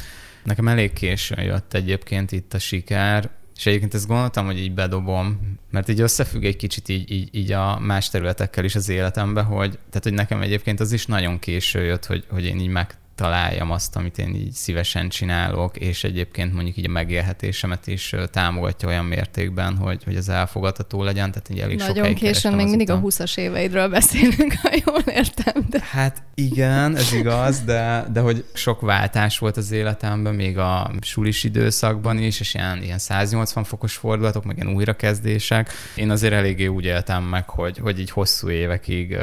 [0.44, 5.58] Nekem elég későn jött egyébként itt a siker, és egyébként ezt gondoltam, hogy így bedobom,
[5.70, 9.70] mert így összefügg egy kicsit így, így, így a más területekkel is az életembe, hogy,
[9.70, 13.70] tehát, hogy nekem egyébként az is nagyon késő jött, hogy, hogy én így meg megtaláljam
[13.70, 19.04] azt, amit én így szívesen csinálok, és egyébként mondjuk így a megélhetésemet is támogatja olyan
[19.04, 21.30] mértékben, hogy, hogy az elfogadható legyen.
[21.30, 25.66] Tehát így elég Nagyon későn, még mindig a 20-as éveidről beszélünk, ha jól értem.
[25.70, 25.80] De...
[25.90, 31.44] Hát igen, ez igaz, de, de hogy sok váltás volt az életemben, még a sulis
[31.44, 35.70] időszakban is, és ilyen, ilyen 180 fokos fordulatok, meg ilyen újrakezdések.
[35.94, 39.20] Én azért eléggé úgy éltem meg, hogy, hogy így hosszú évekig uh,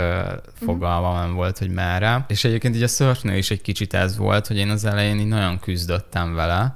[0.65, 2.25] fogalmam nem volt, hogy merre.
[2.27, 5.28] És egyébként így a surfnél is egy kicsit ez volt, hogy én az elején így
[5.28, 6.76] nagyon küzdöttem vele,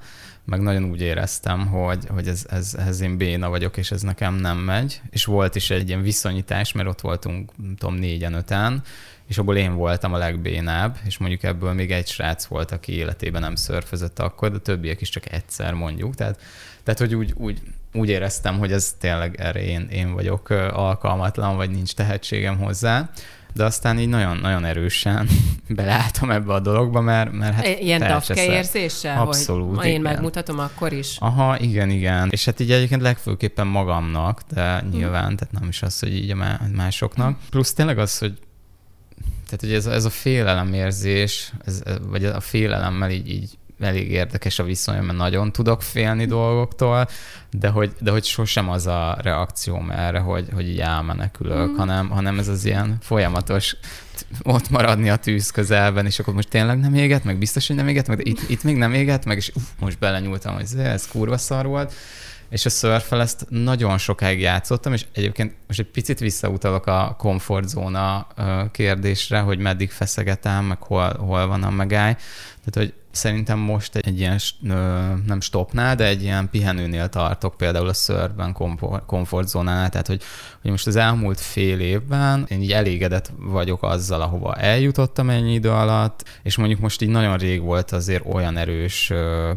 [0.50, 4.34] meg nagyon úgy éreztem, hogy, hogy ez, ez, ez én béna vagyok, és ez nekem
[4.34, 5.02] nem megy.
[5.10, 8.84] És volt is egy ilyen viszonyítás, mert ott voltunk, nem tudom, négyen, öten,
[9.28, 13.42] és abból én voltam a legbénább, és mondjuk ebből még egy srác volt, aki életében
[13.42, 16.16] nem szörfözött akkor, de többiek is csak egyszer mondjuk.
[16.16, 16.40] Tehát,
[16.84, 17.62] tehát hogy úgy, úgy,
[17.94, 23.10] úgy éreztem, hogy ez tényleg erre én, én vagyok alkalmatlan, vagy nincs tehetségem hozzá
[23.54, 25.28] de aztán így nagyon-nagyon erősen
[25.70, 30.94] beleálltam ebbe a dologba, mert, mert hát Ilyen dafke érzéssel, Abszolút, hogy én megmutatom akkor
[30.94, 31.18] is?
[31.20, 32.28] Aha, igen, igen.
[32.32, 36.60] És hát így egyébként legfőképpen magamnak, de nyilván, tehát nem is az, hogy így a
[36.76, 37.38] másoknak.
[37.50, 38.38] Plusz tényleg az, hogy
[39.46, 44.64] tehát hogy ez, ez a félelemérzés, ez, vagy a félelemmel így, így elég érdekes a
[44.64, 47.08] viszony, mert nagyon tudok félni dolgoktól,
[47.52, 51.76] de hogy, de hogy sosem az a reakcióm erre, hogy, hogy így elmenekülök, mm.
[51.76, 53.76] hanem, hanem ez az ilyen folyamatos
[54.44, 57.88] ott maradni a tűz közelben, és akkor most tényleg nem éget, meg biztos, hogy nem
[57.88, 61.08] éget, meg de itt, itt még nem éget, meg és uff, most belenyúltam, hogy ez
[61.08, 61.94] kurva szar volt
[62.50, 68.28] és a szörfel ezt nagyon sokáig játszottam, és egyébként most egy picit visszautalok a komfortzóna
[68.72, 72.14] kérdésre, hogy meddig feszegetem, meg hol, hol van a megáll.
[72.14, 74.40] Tehát, hogy szerintem most egy, egy ilyen,
[75.26, 78.56] nem stopnál, de egy ilyen pihenőnél tartok, például a szörben
[79.06, 80.22] komfortzónánál, tehát hogy,
[80.62, 85.70] hogy most az elmúlt fél évben én így elégedett vagyok azzal, ahova eljutottam ennyi idő
[85.70, 89.14] alatt, és mondjuk most így nagyon rég volt azért olyan erős,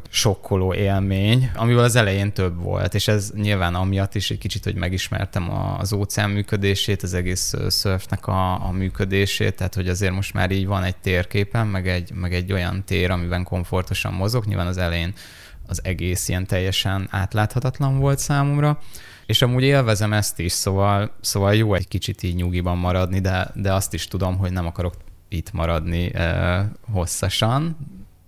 [0.08, 4.74] sokkoló élmény, amivel az elején több volt, és ez nyilván amiatt is egy kicsit, hogy
[4.74, 10.50] megismertem az óceán működését, az egész szörfnek a, a működését, tehát hogy azért most már
[10.50, 14.44] így van egy térképen, meg egy, meg egy olyan tér, amiben komfortosan mozog.
[14.44, 15.12] Nyilván az elején
[15.66, 18.78] az egész ilyen teljesen átláthatatlan volt számomra,
[19.26, 23.72] és amúgy élvezem ezt is, szóval, szóval jó egy kicsit így nyugiban maradni, de, de
[23.72, 24.94] azt is tudom, hogy nem akarok
[25.28, 27.76] itt maradni eh, hosszasan,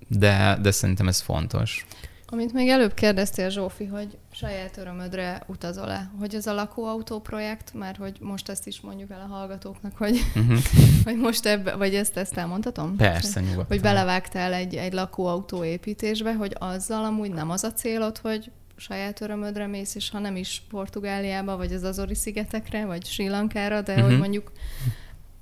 [0.09, 1.87] de, de szerintem ez fontos.
[2.27, 6.11] Amit még előbb kérdeztél, Zsófi, hogy saját örömödre utazol-e?
[6.19, 10.21] Hogy ez a lakóautó projekt, mert hogy most ezt is mondjuk el a hallgatóknak, hogy,
[10.35, 10.59] uh-huh.
[11.05, 12.97] hogy most ebbe, vagy ezt, ezt elmondhatom?
[12.97, 13.67] Persze, nyugodtan.
[13.69, 19.21] Hogy belevágtál egy, egy lakóautó építésbe, hogy azzal amúgy nem az a célod, hogy saját
[19.21, 23.93] örömödre mész, és ha nem is Portugáliába, vagy az Azori szigetekre, vagy Sri Lankára, de
[23.93, 24.09] uh-huh.
[24.09, 24.53] hogy mondjuk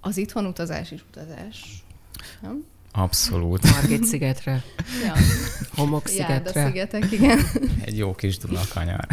[0.00, 1.84] az itthon utazás is utazás.
[2.40, 2.64] Nem?
[2.94, 3.70] Abszolút.
[3.70, 4.62] Margit szigetre.
[5.04, 5.12] Ja.
[5.74, 6.66] Homok szigetre.
[6.66, 7.38] szigetek, igen.
[7.84, 9.06] Egy jó kis Dunakanyar.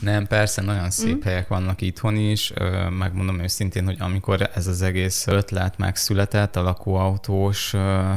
[0.00, 1.20] Nem, persze, nagyon szép mm.
[1.20, 2.52] helyek vannak itthon is.
[2.98, 7.74] Megmondom őszintén, hogy amikor ez az egész ötlet megszületett, a lakóautós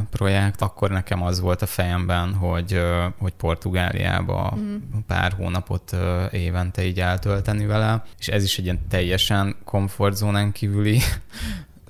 [0.10, 2.82] projekt, akkor nekem az volt a fejemben, hogy,
[3.18, 4.76] hogy Portugáliába mm.
[5.08, 5.96] pár hónapot
[6.32, 11.02] évente így eltölteni vele, és ez is egy ilyen teljesen komfortzónán kívüli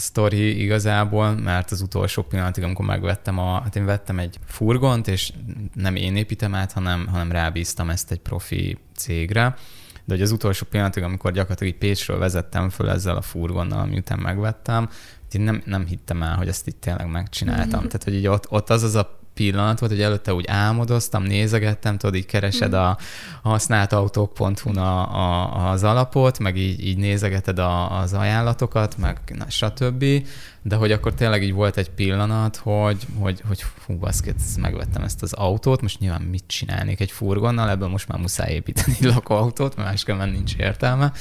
[0.02, 5.34] sztori igazából, mert az utolsó pillanatig, amikor megvettem a, hát én vettem egy furgont, és
[5.74, 9.56] nem én építem át, hanem, hanem rábíztam ezt egy profi cégre,
[10.06, 14.90] de hogy az utolsó pillanatig, amikor gyakorlatilag Pécsről vezettem föl ezzel a furgonnal, miután megvettem,
[15.32, 17.80] én nem, nem hittem el, hogy ezt itt tényleg megcsináltam.
[17.80, 17.88] Mm-hmm.
[17.88, 21.98] Tehát, hogy így ott, ott az az a pillanat volt, hogy előtte úgy álmodoztam, nézegettem,
[21.98, 22.98] tudod, így keresed a,
[23.42, 29.18] a használt autók.hu-n a, a, az alapot, meg így, így nézegeted a, az ajánlatokat, meg
[29.38, 30.06] na, stb
[30.64, 35.22] de hogy akkor tényleg így volt egy pillanat, hogy, hogy, hogy fú, baszket, megvettem ezt
[35.22, 39.76] az autót, most nyilván mit csinálnék egy furgonnal, ebből most már muszáj építeni egy lakóautót,
[39.76, 41.12] mert máskülönben nincs értelme,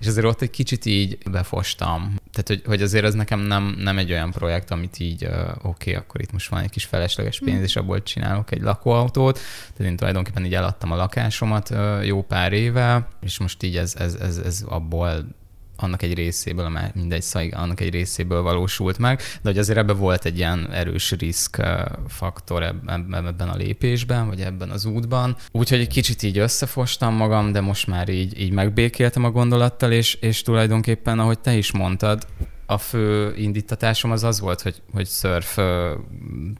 [0.00, 2.14] és azért ott egy kicsit így befostam.
[2.30, 5.66] Tehát, hogy, hogy azért ez nekem nem, nem egy olyan projekt, amit így, uh, oké,
[5.68, 7.62] okay, akkor itt most van egy kis felesleges pénz, mm.
[7.62, 9.38] és abból csinálok egy lakóautót.
[9.76, 13.94] Tehát én tulajdonképpen így eladtam a lakásomat uh, jó pár éve, és most így ez,
[13.98, 15.38] ez, ez, ez abból
[15.82, 19.98] annak egy részéből, mert mindegy szaig, annak egy részéből valósult meg, de hogy azért ebben
[19.98, 21.62] volt egy ilyen erős risk
[22.08, 25.36] faktor ebben a lépésben, vagy ebben az útban.
[25.52, 30.14] Úgyhogy egy kicsit így összefostam magam, de most már így, így megbékéltem a gondolattal, és,
[30.14, 32.26] és tulajdonképpen, ahogy te is mondtad,
[32.70, 35.58] a fő indítatásom az az volt, hogy, hogy surf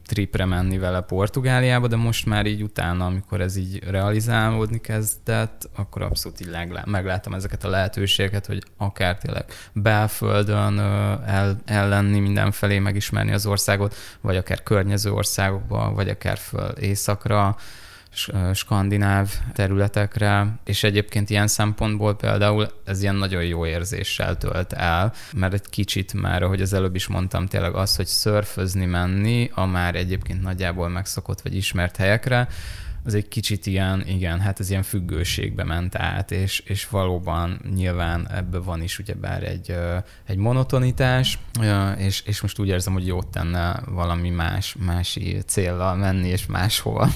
[0.07, 6.03] tripre menni vele Portugáliába, de most már így utána, amikor ez így realizálódni kezdett, akkor
[6.03, 10.79] abszolút így megláttam ezeket a lehetőségeket, hogy akár tényleg belföldön
[11.27, 17.57] el, ellenni mindenfelé, megismerni az országot, vagy akár környező országokba, vagy akár föl északra,
[18.55, 25.53] skandináv területekre, és egyébként ilyen szempontból például ez ilyen nagyon jó érzéssel tölt el, mert
[25.53, 29.95] egy kicsit már, ahogy az előbb is mondtam, tényleg az, hogy szörfözni menni a már
[29.95, 32.49] egyébként nagyjából megszokott vagy ismert helyekre,
[33.05, 38.29] az egy kicsit ilyen, igen, hát ez ilyen függőségbe ment át, és, és valóban nyilván
[38.31, 39.75] ebben van is ugyebár egy,
[40.27, 41.39] egy monotonitás,
[41.97, 47.09] és, és most úgy érzem, hogy jót tenne valami más, mási célral menni, és máshova.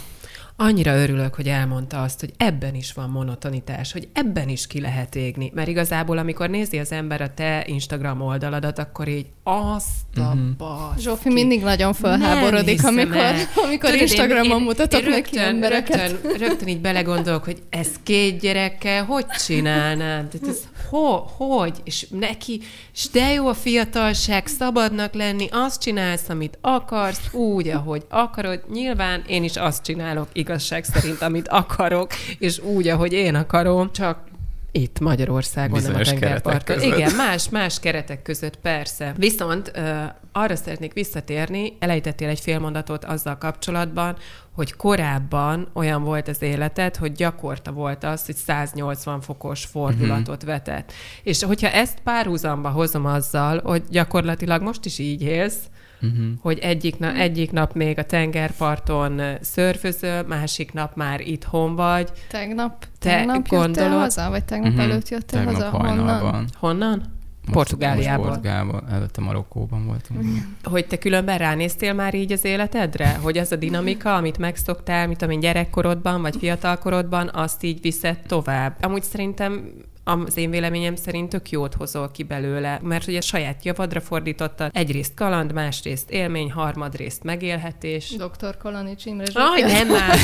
[0.56, 5.14] Annyira örülök, hogy elmondta azt, hogy ebben is van monotonitás, hogy ebben is ki lehet
[5.14, 5.50] égni.
[5.54, 11.00] Mert igazából, amikor nézi az ember a te Instagram oldaladat, akkor így azt a baszki.
[11.00, 13.16] Zsófi mindig nagyon felháborodik, amikor,
[13.64, 16.10] amikor Tudod, Instagramon én, én, mutatok én neki rögtön, embereket.
[16.10, 20.28] Rögtön, rögtön így belegondolok, hogy ez két gyerekkel hogy csinálnád?
[20.28, 21.80] Tehát ez ho, hogy?
[21.84, 22.60] És neki,
[22.94, 28.60] és de jó a fiatalság, szabadnak lenni, azt csinálsz, amit akarsz, úgy, ahogy akarod.
[28.72, 34.32] Nyilván én is azt csinálok, igazság szerint, amit akarok, és úgy, ahogy én akarom, csak
[34.76, 36.80] itt Magyarországon, Bizonyos nem a tengerparton.
[36.80, 39.14] Igen, más, más keretek között, persze.
[39.16, 44.16] Viszont uh, arra szeretnék visszatérni, elejtettél egy félmondatot azzal kapcsolatban,
[44.52, 50.50] hogy korábban olyan volt az életed, hogy gyakorta volt az, hogy 180 fokos fordulatot uh-huh.
[50.50, 50.92] vetett.
[51.22, 55.58] És hogyha ezt párhuzamba hozom azzal, hogy gyakorlatilag most is így élsz,
[56.02, 56.26] uh-huh.
[56.40, 62.10] hogy egyik, na, egyik nap még a tengerparton szörfözöl, másik nap már itthon vagy.
[62.28, 64.00] Tegnap, Te tegnap gondolod...
[64.00, 64.84] haza, vagy tegnap uh-huh.
[64.84, 65.70] előtt jöttél tegnap haza?
[65.70, 66.46] Honnan?
[66.58, 67.12] Honnan?
[67.52, 68.26] Portugáliában.
[68.26, 70.20] Portugáliában, előtte Marokkóban voltunk.
[70.62, 73.18] Hogy te különben ránéztél már így az életedre?
[73.22, 78.76] Hogy az a dinamika, amit megszoktál, mint amin gyerekkorodban, vagy fiatalkorodban, azt így viszed tovább.
[78.80, 79.70] Amúgy szerintem
[80.04, 85.14] az én véleményem szerint tök jót hozol ki belőle, mert ugye saját javadra fordította egyrészt
[85.14, 88.10] kaland, másrészt élmény, harmadrészt megélhetés.
[88.16, 88.56] Dr.
[88.56, 90.18] Kalanics Imre Aj, nem már!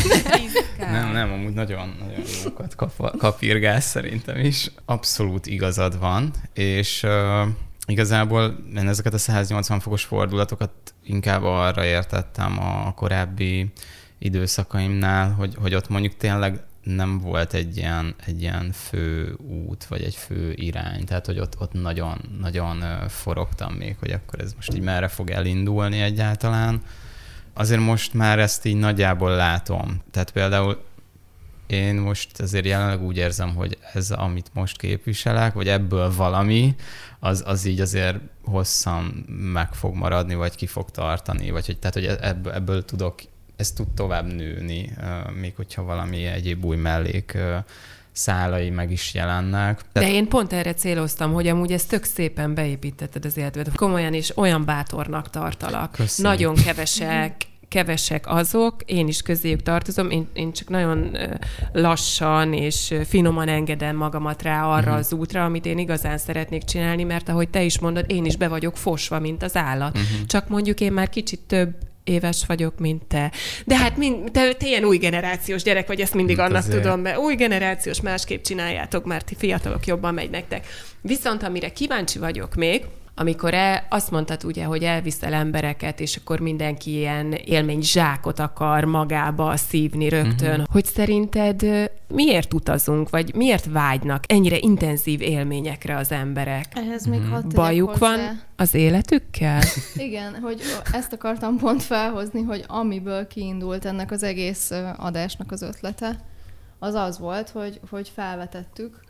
[0.79, 4.71] nem, nem, amúgy nagyon, nagyon jókat kap, kapirgás szerintem is.
[4.85, 7.49] Abszolút igazad van, és uh,
[7.87, 10.73] igazából én ezeket a 180 fokos fordulatokat
[11.05, 13.73] inkább arra értettem a korábbi
[14.19, 20.03] időszakaimnál, hogy, hogy ott mondjuk tényleg nem volt egy ilyen, egy ilyen fő út, vagy
[20.03, 24.75] egy fő irány, tehát hogy ott, ott nagyon, nagyon forogtam még, hogy akkor ez most
[24.75, 26.83] így merre fog elindulni egyáltalán.
[27.55, 30.03] Azért most már ezt így nagyjából látom.
[30.11, 30.83] Tehát például
[31.67, 36.75] én most azért jelenleg úgy érzem, hogy ez, amit most képviselek, vagy ebből valami,
[37.19, 39.05] az, az így azért hosszan
[39.53, 43.21] meg fog maradni, vagy ki fog tartani, vagy hogy, tehát, hogy ebből, ebből tudok
[43.61, 44.93] ez tud tovább nőni,
[45.41, 47.39] még hogyha valami egyéb új mellék
[48.13, 49.81] szálai meg is jelennek.
[49.93, 53.73] De én pont erre céloztam, hogy amúgy ezt tök szépen beépítetted az életedbe.
[53.75, 55.93] Komolyan is olyan bátornak tartalak.
[55.93, 56.39] Köszönjük.
[56.39, 57.35] Nagyon kevesek
[57.69, 61.17] kevesek azok, én is közéjük tartozom, én, én csak nagyon
[61.73, 64.97] lassan és finoman engedem magamat rá arra uh-huh.
[64.97, 68.49] az útra, amit én igazán szeretnék csinálni, mert ahogy te is mondod, én is be
[68.49, 69.99] vagyok fosva, mint az állat.
[69.99, 70.27] Uh-huh.
[70.27, 73.33] Csak mondjuk én már kicsit több éves vagyok, mint te.
[73.67, 76.83] De hát mind, te, te ilyen új generációs gyerek vagy, ezt mindig mint annak azért.
[76.83, 80.67] tudom, mert új generációs másképp csináljátok, mert ti fiatalok jobban megy nektek.
[81.01, 82.85] Viszont amire kíváncsi vagyok még,
[83.21, 88.85] amikor el, azt mondtad ugye, hogy elviszel embereket, és akkor mindenki ilyen élmény zsákot akar
[88.85, 90.67] magába szívni rögtön, uh-huh.
[90.71, 96.67] hogy szerinted miért utazunk, vagy miért vágynak ennyire intenzív élményekre az emberek?
[96.75, 97.53] Ehhez még uh-huh.
[97.53, 98.17] Bajuk hozzá.
[98.17, 99.61] van az életükkel?
[99.97, 100.61] Igen, hogy
[100.93, 106.25] ezt akartam pont felhozni, hogy amiből kiindult ennek az egész adásnak az ötlete,
[106.79, 109.01] az az volt, hogy, hogy felvetettük,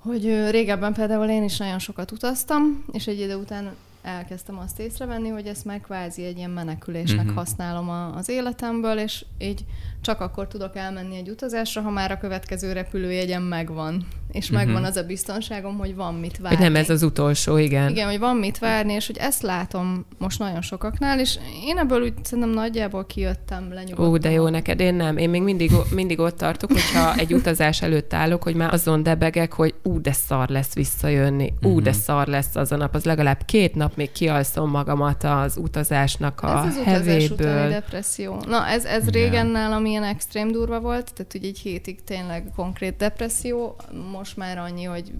[0.00, 5.28] hogy régebben például én is nagyon sokat utaztam, és egy idő után elkezdtem azt észrevenni,
[5.28, 7.36] hogy ezt már kvázi egy ilyen menekülésnek uh-huh.
[7.36, 9.64] használom a, az életemből, és így
[10.00, 14.06] csak akkor tudok elmenni egy utazásra, ha már a következő repülőjegyem megvan.
[14.32, 14.64] És uh-huh.
[14.64, 16.56] megvan az a biztonságom, hogy van mit várni.
[16.56, 17.90] Hogy nem ez az utolsó, igen.
[17.90, 22.02] Igen, hogy van mit várni, és hogy ezt látom most nagyon sokaknál, és én ebből
[22.02, 24.12] úgy szerintem nagyjából kijöttem, lenyugodtam.
[24.12, 25.16] Ó, de jó neked, én nem.
[25.16, 29.52] Én még mindig, mindig ott tartok, hogyha egy utazás előtt állok, hogy már azon debegek,
[29.52, 31.82] hogy ú, de szar lesz visszajönni, ú, uh-huh.
[31.82, 31.98] de mhm.
[31.98, 36.64] szar lesz az a nap, az legalább két nap még kialszom magamat az utazásnak a
[36.66, 37.68] ez az hevéből.
[37.68, 38.42] depresszió.
[38.46, 42.96] Na, ez, ez régen nálam ilyen extrém durva volt, tehát ugye egy hétig tényleg konkrét
[42.96, 43.76] depresszió,
[44.10, 45.12] most már annyi, hogy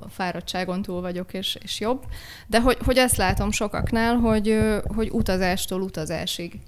[0.00, 2.04] a fáradtságon túl vagyok, és, és jobb.
[2.46, 4.58] De hogy, hogy ezt látom sokaknál, hogy,
[4.94, 6.60] hogy utazástól utazásig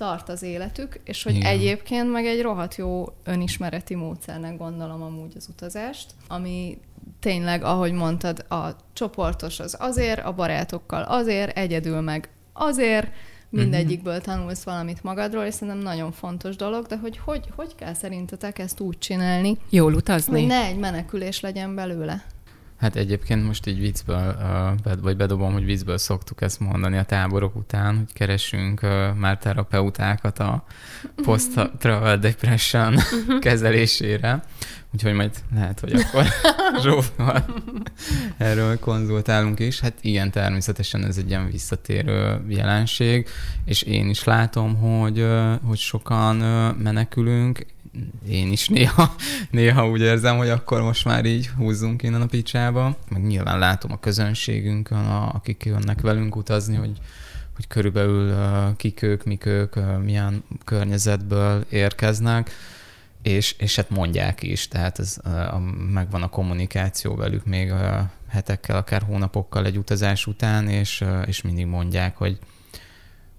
[0.00, 1.50] tart az életük, és hogy Igen.
[1.50, 6.78] egyébként meg egy rohadt jó önismereti módszernek gondolom amúgy az utazást, ami
[7.20, 13.12] tényleg, ahogy mondtad, a csoportos az azért, a barátokkal azért, egyedül meg azért,
[13.50, 18.58] mindegyikből tanulsz valamit magadról, és szerintem nagyon fontos dolog, de hogy hogy, hogy kell szerintetek
[18.58, 19.58] ezt úgy csinálni?
[19.70, 20.38] Jól utazni?
[20.38, 22.24] Hogy ne egy menekülés legyen belőle.
[22.80, 24.36] Hát egyébként most így viccből,
[25.00, 28.80] vagy bedobom, hogy viccből szoktuk ezt mondani a táborok után, hogy keresünk
[29.16, 30.64] már terapeutákat a
[31.22, 32.96] post-travel depression
[33.40, 34.42] kezelésére.
[34.94, 36.24] Úgyhogy majd lehet, hogy akkor
[36.82, 37.44] Zsófval
[38.36, 39.80] erről konzultálunk is.
[39.80, 43.28] Hát igen, természetesen ez egy ilyen visszatérő jelenség,
[43.64, 45.26] és én is látom, hogy,
[45.64, 46.36] hogy sokan
[46.76, 47.66] menekülünk,
[48.28, 49.14] én is néha,
[49.50, 52.96] néha úgy érzem, hogy akkor most már így húzzunk innen a picsába.
[53.08, 56.98] Meg nyilván látom a közönségünkön, a, akik jönnek velünk utazni, hogy,
[57.54, 62.50] hogy körülbelül uh, kik ők, mik ők, milyen környezetből érkeznek,
[63.22, 65.60] és, és hát mondják is, tehát ez, uh,
[65.92, 71.66] megvan a kommunikáció velük még uh, hetekkel, akár hónapokkal egy utazás után, és, és mindig
[71.66, 72.38] mondják, hogy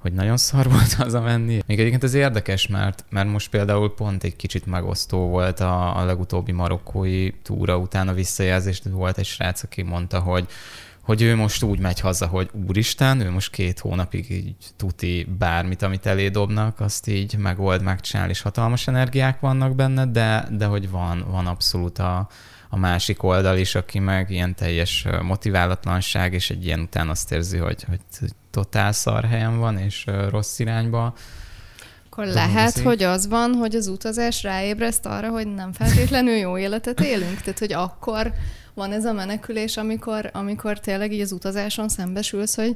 [0.01, 1.61] hogy nagyon szar volt menni.
[1.65, 6.05] Még egyébként ez érdekes, mert, mert most például pont egy kicsit megosztó volt a, a
[6.05, 10.47] legutóbbi marokkói túra után a visszajelzés, volt egy srác, aki mondta, hogy
[11.01, 15.81] hogy ő most úgy megy haza, hogy úristen, ő most két hónapig így tuti bármit,
[15.81, 20.89] amit elé dobnak, azt így megold, megcsinál, és hatalmas energiák vannak benne, de, de hogy
[20.89, 22.27] van, van abszolút a,
[22.69, 27.57] a másik oldal is, aki meg ilyen teljes motiválatlanság, és egy ilyen után azt érzi,
[27.57, 27.99] hogy, hogy
[28.51, 31.13] totál szar helyen van, és rossz irányba.
[32.09, 36.99] Akkor lehet, hogy az van, hogy az utazás ráébreszt arra, hogy nem feltétlenül jó életet
[36.99, 37.39] élünk.
[37.39, 38.33] Tehát, hogy akkor
[38.73, 42.75] van ez a menekülés, amikor, amikor tényleg így az utazáson szembesülsz, hogy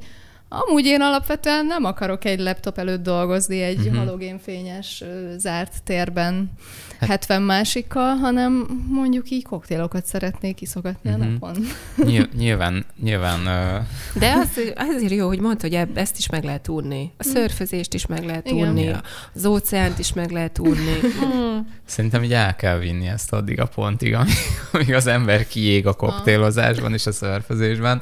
[0.49, 3.95] Amúgy én alapvetően nem akarok egy laptop előtt dolgozni egy uh-huh.
[3.95, 5.03] halogénfényes
[5.37, 6.51] zárt térben
[6.99, 11.25] hát, 70 másikkal, hanem mondjuk így koktélokat szeretnék iszogatni uh-huh.
[11.25, 11.33] a mhm.
[11.33, 12.27] napon.
[12.37, 13.39] Nyilván, nyilván.
[13.39, 13.85] Uh...
[14.19, 17.13] De az, azért jó, hogy mondta, hogy ezt is meg lehet úrni.
[17.17, 17.35] A mhm.
[17.35, 18.95] szörfözést is meg lehet úrni,
[19.33, 20.99] az óceánt is meg lehet úrni.
[21.85, 24.35] Szerintem így el kell vinni ezt addig a pontig, amíg,
[24.71, 28.01] amíg az ember kiég a koktélozásban és a szörfözésben.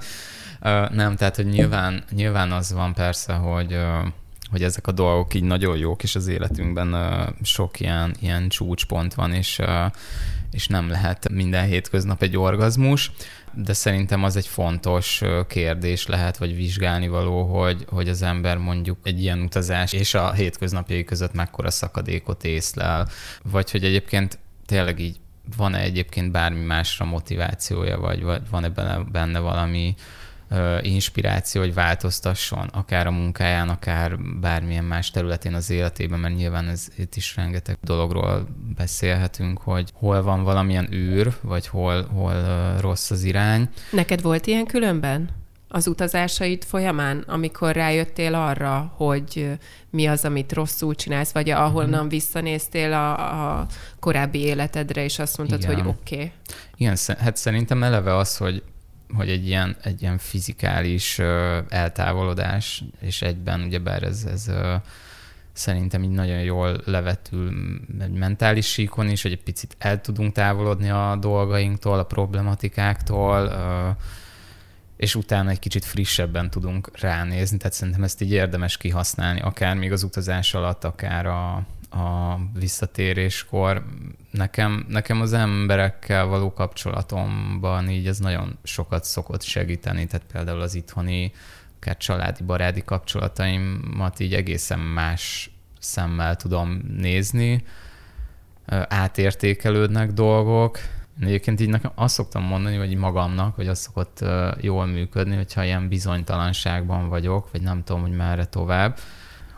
[0.91, 3.77] Nem, tehát, hogy nyilván, nyilván az van persze, hogy
[4.53, 6.95] hogy ezek a dolgok így nagyon jók, és az életünkben
[7.41, 9.59] sok ilyen, ilyen csúcspont van, és,
[10.51, 13.11] és nem lehet minden hétköznap egy orgazmus,
[13.53, 18.97] de szerintem az egy fontos kérdés lehet, vagy vizsgálni való, hogy, hogy az ember mondjuk
[19.03, 23.07] egy ilyen utazás és a hétköznapjai között mekkora szakadékot észlel,
[23.43, 25.17] vagy hogy egyébként tényleg így
[25.57, 29.95] van-e egyébként bármi másra motivációja, vagy, vagy van-e benne, benne valami
[30.81, 36.87] inspiráció, hogy változtasson, akár a munkáján, akár bármilyen más területén az életében, mert nyilván ez
[36.97, 42.33] itt is rengeteg dologról beszélhetünk, hogy hol van valamilyen űr, vagy hol, hol
[42.79, 43.69] rossz az irány.
[43.91, 45.41] Neked volt ilyen különben?
[45.75, 49.57] az utazásaid folyamán, amikor rájöttél arra, hogy
[49.89, 52.07] mi az, amit rosszul csinálsz, vagy ahonnan mm-hmm.
[52.07, 53.65] visszanéztél a, a
[53.99, 55.75] korábbi életedre, és azt mondtad, Igen.
[55.75, 56.15] hogy oké.
[56.15, 56.31] Okay.
[56.75, 58.63] Igen, hát szerintem eleve az, hogy
[59.15, 61.19] hogy egy ilyen, egy ilyen fizikális
[61.69, 64.51] eltávolodás, és egyben ugyebár ez, ez
[65.53, 67.53] szerintem így nagyon jól levetül
[67.99, 73.51] egy mentális síkon is, hogy egy picit el tudunk távolodni a dolgainktól, a problematikáktól,
[74.97, 79.91] és utána egy kicsit frissebben tudunk ránézni, tehát szerintem ezt így érdemes kihasználni, akár még
[79.91, 83.83] az utazás alatt, akár a, a visszatéréskor.
[84.31, 90.75] Nekem, nekem az emberekkel való kapcsolatomban így ez nagyon sokat szokott segíteni, tehát például az
[90.75, 91.31] itthoni,
[91.75, 97.63] akár családi, barádi kapcsolataimat így egészen más szemmel tudom nézni,
[98.87, 100.77] átértékelődnek dolgok.
[101.21, 104.25] Egyébként így nekem azt szoktam mondani, vagy magamnak, hogy az szokott
[104.61, 108.97] jól működni, hogyha ilyen bizonytalanságban vagyok, vagy nem tudom, hogy merre tovább,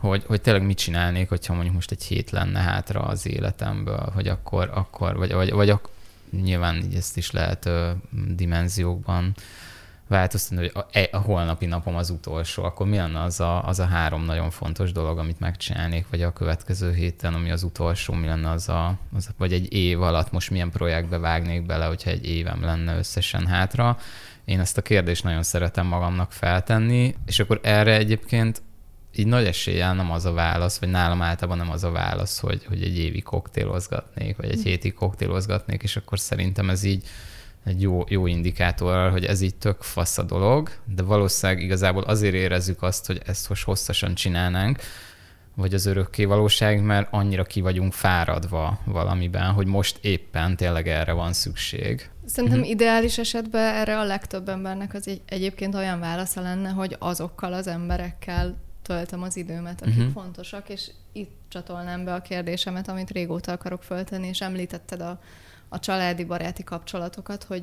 [0.08, 4.28] hogy, hogy tényleg mit csinálnék, hogyha mondjuk most egy hét lenne hátra az életemből, hogy
[4.28, 5.90] akkor, akkor vagy, vagy, vagy ak-
[6.30, 7.90] nyilván így ezt is lehet ö,
[8.28, 9.34] dimenziókban
[10.08, 13.78] változtatni, hogy a, e, a holnapi napom az utolsó, akkor mi lenne az a, az
[13.78, 18.26] a három nagyon fontos dolog, amit megcsinálnék, vagy a következő héten, ami az utolsó, mi
[18.26, 22.26] lenne az a, az, vagy egy év alatt most milyen projektbe vágnék bele, hogyha egy
[22.26, 23.98] évem lenne összesen hátra.
[24.44, 28.62] Én ezt a kérdést nagyon szeretem magamnak feltenni, és akkor erre egyébként
[29.18, 32.64] így nagy eséllyel nem az a válasz, vagy nálam általában nem az a válasz, hogy,
[32.64, 34.68] hogy egy évi koktélozgatnék, vagy egy hm.
[34.68, 37.04] hétig koktélozgatnék, és akkor szerintem ez így
[37.64, 42.34] egy jó, jó indikátor, hogy ez így tök fasz a dolog, de valószínűleg igazából azért
[42.34, 44.78] érezzük azt, hogy ezt most hosszasan csinálnánk,
[45.54, 51.12] vagy az örökké valóság, mert annyira ki vagyunk fáradva valamiben, hogy most éppen tényleg erre
[51.12, 52.10] van szükség.
[52.26, 52.74] Szerintem uh-huh.
[52.74, 57.66] ideális esetben erre a legtöbb embernek az egy, egyébként olyan válasza lenne, hogy azokkal az
[57.66, 60.12] emberekkel töltöm az időmet, akik uh-huh.
[60.12, 65.20] fontosak, és itt csatolnám be a kérdésemet, amit régóta akarok föltenni, és említetted a,
[65.68, 67.62] a családi, baráti kapcsolatokat, hogy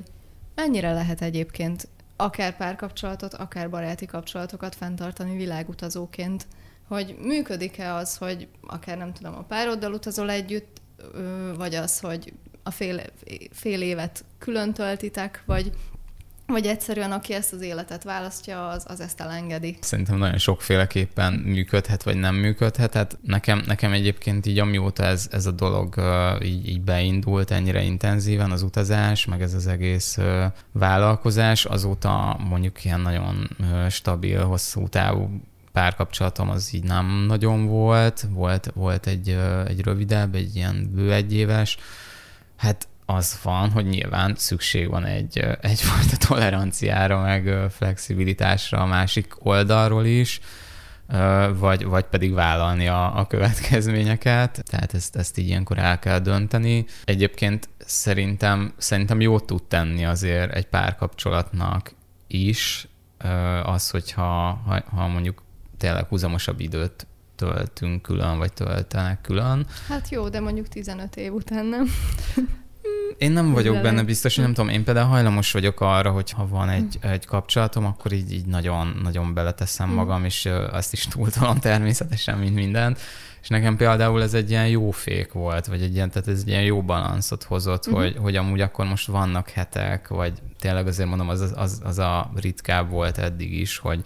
[0.56, 6.48] mennyire lehet egyébként akár párkapcsolatot, akár baráti kapcsolatokat fenntartani világutazóként,
[6.88, 10.82] hogy működik-e az, hogy akár nem tudom, a pároddal utazol együtt,
[11.58, 13.02] vagy az, hogy a fél,
[13.52, 15.72] fél évet külön töltitek, vagy
[16.54, 19.78] vagy egyszerűen aki ezt az életet választja, az, az ezt elengedi.
[19.82, 22.94] Szerintem nagyon sokféleképpen működhet, vagy nem működhet.
[22.94, 25.96] Hát nekem, nekem egyébként így amióta ez, ez a dolog
[26.44, 30.18] így, így beindult ennyire intenzíven, az utazás, meg ez az egész
[30.72, 33.50] vállalkozás, azóta mondjuk ilyen nagyon
[33.90, 35.30] stabil, hosszú távú
[35.72, 38.26] párkapcsolatom az így nem nagyon volt.
[38.30, 39.38] Volt, volt egy,
[39.68, 41.78] egy rövidebb, egy ilyen bő egyéves.
[42.56, 50.06] Hát az van, hogy nyilván szükség van egy, egyfajta toleranciára, meg flexibilitásra a másik oldalról
[50.06, 50.40] is,
[51.58, 54.64] vagy, vagy pedig vállalni a, a következményeket.
[54.70, 56.86] Tehát ezt, ezt így ilyenkor el kell dönteni.
[57.04, 61.94] Egyébként szerintem, szerintem jót tud tenni azért egy párkapcsolatnak
[62.28, 62.88] is
[63.64, 64.24] az, hogyha
[64.66, 65.44] ha, ha mondjuk
[65.78, 69.68] tényleg húzamosabb időt töltünk külön, vagy töltenek külön.
[69.88, 71.88] Hát jó, de mondjuk 15 év után nem.
[73.18, 76.70] Én nem vagyok benne biztos, nem tudom, én például hajlamos vagyok arra, hogy ha van
[76.70, 77.08] egy, hm.
[77.08, 79.94] egy kapcsolatom, akkor így, így nagyon, nagyon beleteszem hm.
[79.96, 83.00] magam, és azt is túltolom természetesen, mint mindent.
[83.42, 86.48] És nekem például ez egy ilyen jó fék volt, vagy egy ilyen, tehát ez egy
[86.48, 88.02] ilyen jó balanszot hozott, uh-huh.
[88.02, 92.32] hogy, hogy amúgy akkor most vannak hetek, vagy tényleg azért mondom, az, az, az a
[92.36, 94.02] ritkább volt eddig is, hogy,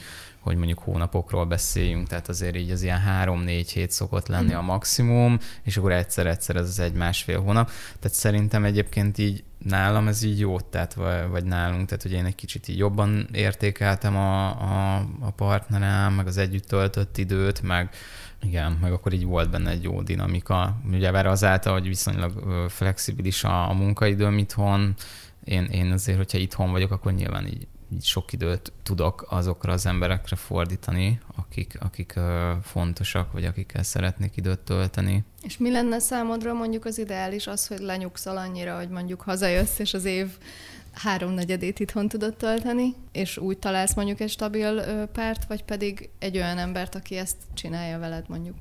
[0.47, 5.39] hogy mondjuk hónapokról beszéljünk, tehát azért így az ilyen három-négy hét szokott lenni a maximum,
[5.63, 7.71] és akkor egyszer-egyszer ez az egy-másfél hónap.
[7.99, 12.25] Tehát szerintem egyébként így nálam ez így jót tett, vagy, vagy nálunk, tehát hogy én
[12.25, 17.89] egy kicsit így jobban értékeltem a, a, a partnerem, meg az együtt töltött időt, meg
[18.41, 20.77] igen, meg akkor így volt benne egy jó dinamika.
[20.91, 22.31] Ugye vár azáltal, hogy viszonylag
[22.69, 24.93] flexibilis a, a munkaidőm itthon,
[25.43, 27.67] én, én azért, hogyha itthon vagyok, akkor nyilván így
[28.01, 32.19] sok időt tudok azokra az emberekre fordítani, akik, akik
[32.63, 35.23] fontosak, vagy akikkel szeretnék időt tölteni.
[35.41, 39.93] És mi lenne számodra mondjuk az ideális az, hogy lenyugszol annyira, hogy mondjuk hazajössz, és
[39.93, 40.37] az év
[40.93, 46.57] háromnegyedét itthon tudod tölteni, és úgy találsz mondjuk egy stabil párt, vagy pedig egy olyan
[46.57, 48.55] embert, aki ezt csinálja veled mondjuk?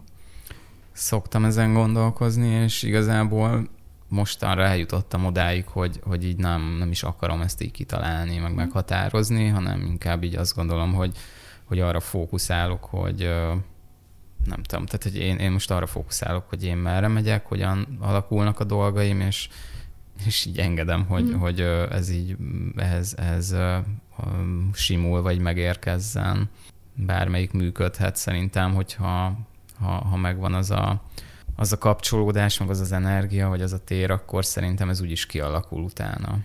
[0.93, 3.68] Szoktam ezen gondolkozni, és igazából
[4.09, 8.59] mostanra eljutottam odáig, hogy, hogy így nem, nem is akarom ezt így kitalálni, meg mhm.
[8.59, 11.17] meghatározni, hanem inkább így azt gondolom, hogy,
[11.65, 13.19] hogy arra fókuszálok, hogy
[14.45, 18.61] nem tudom, tehát hogy én, én most arra fókuszálok, hogy én merre megyek, hogyan alakulnak
[18.61, 19.49] a dolgaim, és,
[20.27, 21.39] és így engedem, hogy, mm.
[21.39, 22.37] hogy ez így
[22.77, 23.57] ehhez, ehhez
[24.73, 26.51] simul, vagy megérkezzen.
[26.95, 29.39] Bármelyik működhet szerintem, hogyha
[29.81, 31.03] ha, ha megvan az a,
[31.57, 35.27] az a kapcsolódás, meg az az energia, vagy az a tér, akkor szerintem ez úgyis
[35.27, 36.39] kialakul utána.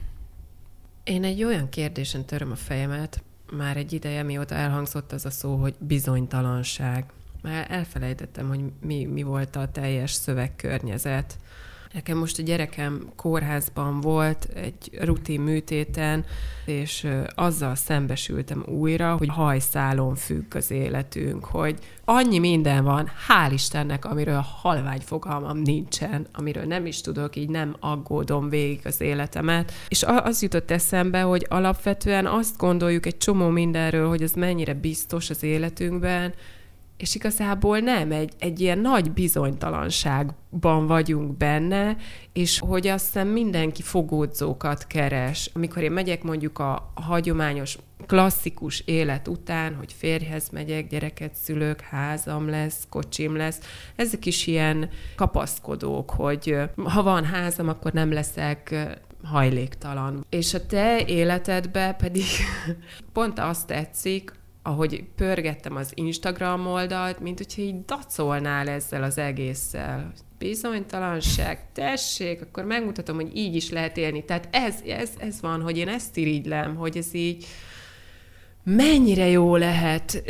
[1.04, 5.56] Én egy olyan kérdésen töröm a fejemet, már egy ideje, mióta elhangzott az a szó,
[5.56, 7.06] hogy bizonytalanság.
[7.42, 11.38] Már elfelejtettem, hogy mi, mi volt a teljes szövegkörnyezet.
[11.94, 16.26] Nekem most a gyerekem kórházban volt egy rutin műtéten,
[16.66, 24.06] és azzal szembesültem újra, hogy hajszálon függ az életünk, hogy annyi minden van, hál' Istennek,
[24.06, 29.72] amiről halvány fogalmam nincsen, amiről nem is tudok, így nem aggódom végig az életemet.
[29.88, 35.30] És az jutott eszembe, hogy alapvetően azt gondoljuk egy csomó mindenről, hogy ez mennyire biztos
[35.30, 36.34] az életünkben,
[37.02, 41.98] és igazából nem, egy, egy ilyen nagy bizonytalanságban vagyunk benne,
[42.34, 45.50] és hogy azt hiszem mindenki fogódzókat keres.
[45.54, 52.50] Amikor én megyek mondjuk a hagyományos, klasszikus élet után, hogy férjhez megyek, gyereket szülök, házam
[52.50, 53.60] lesz, kocsim lesz,
[53.96, 58.76] ezek is ilyen kapaszkodók, hogy ha van házam, akkor nem leszek
[59.24, 60.26] hajléktalan.
[60.30, 62.26] És a te életedbe pedig
[63.14, 70.12] pont azt tetszik, ahogy pörgettem az Instagram oldalt, mint hogyha így dacolnál ezzel az egésszel.
[70.38, 74.26] Bizonytalanság, tessék, akkor megmutatom, hogy így is lehet élni.
[74.26, 77.46] Tehát ez, ez, ez van, hogy én ezt irigylem, hogy ez így
[78.64, 80.24] mennyire jó lehet.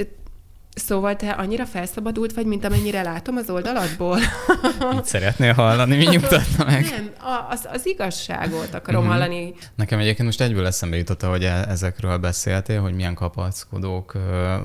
[0.75, 4.19] Szóval te annyira felszabadult vagy, mint amennyire látom az oldaladból?
[4.93, 6.83] Így szeretnél hallani, mi nyugtatna meg?
[6.83, 7.11] Nem,
[7.49, 9.11] az, az igazságot akarom mm-hmm.
[9.11, 9.53] hallani.
[9.75, 14.13] Nekem egyébként most egyből eszembe jutott, hogy e- ezekről beszéltél, hogy milyen kapaszkodók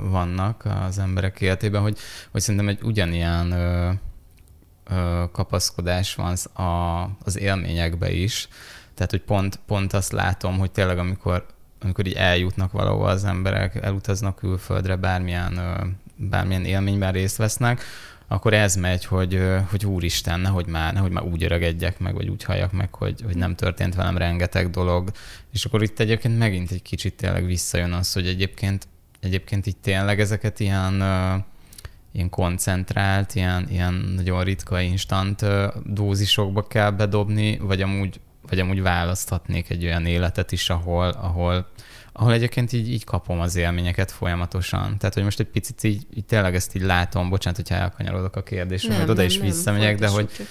[0.00, 1.98] vannak az emberek életében, hogy,
[2.30, 3.54] hogy szerintem egy ugyanilyen
[5.32, 6.34] kapaszkodás van
[6.66, 8.48] a, az élményekbe is.
[8.94, 11.46] Tehát, hogy pont, pont azt látom, hogy tényleg amikor
[11.80, 15.60] amikor így eljutnak valahova az emberek, elutaznak külföldre, bármilyen,
[16.16, 17.82] bármilyen élményben részt vesznek,
[18.28, 22.44] akkor ez megy, hogy, hogy úristen, nehogy már, nehogy már úgy öregedjek meg, vagy úgy
[22.44, 25.10] halljak meg, hogy, hogy nem történt velem rengeteg dolog.
[25.52, 28.88] És akkor itt egyébként megint egy kicsit tényleg visszajön az, hogy egyébként,
[29.20, 30.94] egyébként itt tényleg ezeket ilyen,
[32.12, 35.44] ilyen koncentrált, ilyen, ilyen nagyon ritka, instant
[35.84, 41.66] dózisokba kell bedobni, vagy amúgy, vagy amúgy választhatnék egy olyan életet is, ahol, ahol
[42.18, 44.98] ahol egyébként így, így kapom az élményeket folyamatosan.
[44.98, 48.42] Tehát, hogy most egy picit így, így tényleg ezt így látom, bocsánat, hogyha elkanyarodok a
[48.42, 50.30] kérdésre, hogy oda is nem, visszamegyek, de hogy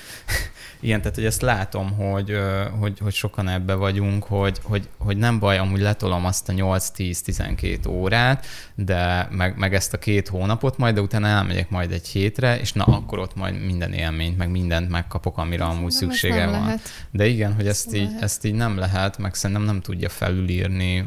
[0.86, 2.38] ilyen, tehát hogy ezt látom, hogy,
[2.80, 7.90] hogy, hogy sokan ebbe vagyunk, hogy, hogy, hogy nem baj, amúgy letolom azt a 8-10-12
[7.90, 12.60] órát, de meg, meg ezt a két hónapot majd, de utána elmegyek majd egy hétre,
[12.60, 16.62] és na akkor ott majd minden élményt, meg mindent megkapok, amire ez amúgy szüksége van.
[16.62, 16.90] Lehet.
[17.12, 21.06] De igen, hogy ezt, ezt így, ezt így nem lehet, meg szerintem nem tudja felülírni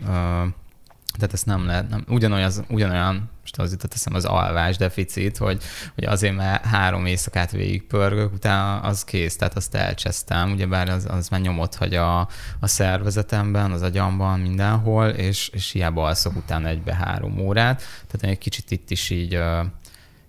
[1.19, 5.63] tehát ezt nem lehet, nem, ugyanolyan, ugyanolyan most az jutott eszem az alvás deficit, hogy,
[5.95, 11.07] hogy azért mert három éjszakát végig pörgök, utána az kész, tehát azt elcsesztem, ugyebár az,
[11.11, 12.21] az már nyomot hagy a,
[12.61, 18.39] a szervezetemben, az agyamban, mindenhol, és, és hiába alszok utána egybe három órát, tehát egy
[18.39, 19.67] kicsit itt is így, uh,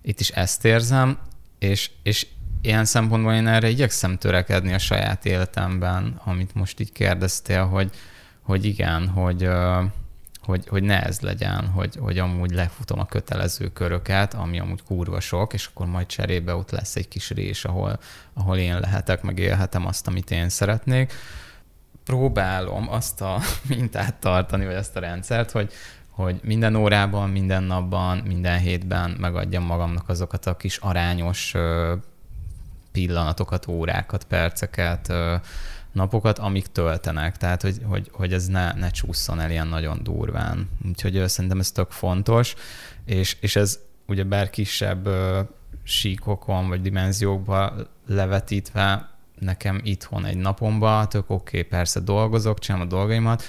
[0.02, 1.18] itt is ezt érzem,
[1.60, 2.28] és, és
[2.62, 7.92] ilyen szempontból én erre igyekszem törekedni a saját életemben, amit most így kérdeztél, hogy,
[8.42, 9.84] hogy igen, hogy, uh,
[10.50, 15.20] hogy, hogy ne ez legyen, hogy, hogy amúgy lefutom a kötelező köröket, ami amúgy kurva
[15.20, 18.00] sok, és akkor majd cserébe ott lesz egy kis rés, ahol,
[18.34, 21.14] ahol én lehetek, meg élhetem azt, amit én szeretnék.
[22.04, 23.40] Próbálom azt a
[23.70, 25.72] mintát tartani, vagy azt a rendszert, hogy,
[26.10, 31.54] hogy minden órában, minden napban, minden hétben megadjam magamnak azokat a kis arányos
[32.92, 35.14] pillanatokat, órákat, perceket,
[35.92, 40.70] napokat, amik töltenek, tehát hogy, hogy, hogy ez ne, ne csúszson el ilyen nagyon durván.
[40.88, 42.56] Úgyhogy szerintem ez tök fontos,
[43.06, 45.42] és, és ez ugye bár kisebb ö,
[45.84, 47.74] síkokon vagy dimenziókba
[48.08, 49.10] levetítve
[49.40, 53.44] nekem itthon egy napomba, tök oké, okay, persze dolgozok, csinálom a dolgaimat,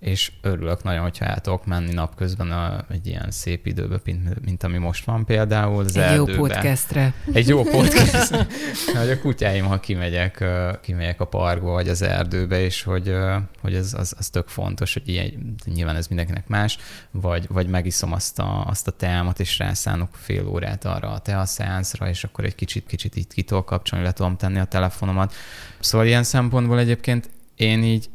[0.00, 4.62] és örülök nagyon, hogyha el tudok menni napközben a, egy ilyen szép időbe, mint, mint
[4.62, 6.32] ami most van például az Egy erdőbe.
[6.32, 7.14] jó podcastre.
[7.32, 8.46] Egy jó podcast.
[8.98, 10.44] hogy a kutyáim, ha kimegyek,
[10.82, 13.14] kimegyek a parkba vagy az erdőbe, és hogy,
[13.60, 16.78] hogy ez az, az tök fontos, hogy ilyen, nyilván ez mindenkinek más,
[17.10, 22.08] vagy, vagy megiszom azt a, azt a teámat, és rászánok fél órát arra a teaszeánszra,
[22.08, 25.34] és akkor egy kicsit, kicsit itt ki tudok kapcsolni, le tudom tenni a telefonomat.
[25.80, 28.08] Szóval ilyen szempontból egyébként én így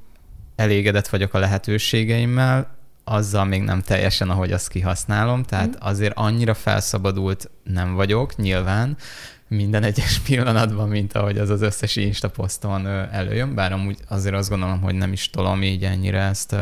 [0.60, 5.80] elégedett vagyok a lehetőségeimmel, azzal még nem teljesen, ahogy azt kihasználom, tehát mm.
[5.80, 8.98] azért annyira felszabadult nem vagyok, nyilván,
[9.48, 14.50] minden egyes pillanatban, mint ahogy az az összes Insta poszton előjön, bár amúgy azért azt
[14.50, 16.56] gondolom, hogy nem is tolom így ennyire ezt,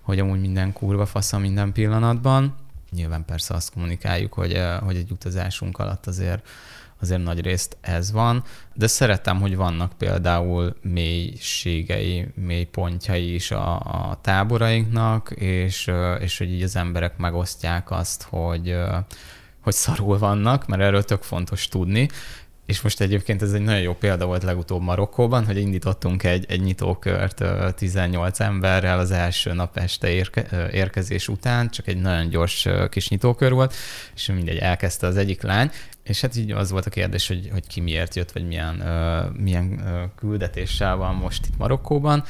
[0.00, 2.54] hogy amúgy minden kurva fasza minden pillanatban.
[2.90, 6.48] Nyilván persze azt kommunikáljuk, hogy, hogy egy utazásunk alatt azért
[7.00, 8.44] azért nagy részt ez van,
[8.74, 15.90] de szeretem, hogy vannak például mélységei, mély pontjai is a, a táborainknak, és,
[16.20, 18.76] és hogy így az emberek megosztják azt, hogy,
[19.60, 22.08] hogy szarul vannak, mert erről tök fontos tudni,
[22.70, 26.60] és most egyébként ez egy nagyon jó példa volt legutóbb Marokkóban, hogy indítottunk egy, egy
[26.60, 27.44] nyitókört
[27.74, 33.52] 18 emberrel az első nap este érke, érkezés után, csak egy nagyon gyors kis nyitókör
[33.52, 33.74] volt,
[34.14, 35.70] és mindegy, elkezdte az egyik lány,
[36.10, 39.40] és hát így az volt a kérdés, hogy, hogy ki miért jött, vagy milyen, uh,
[39.42, 42.24] milyen uh, küldetéssel van most itt Marokkóban,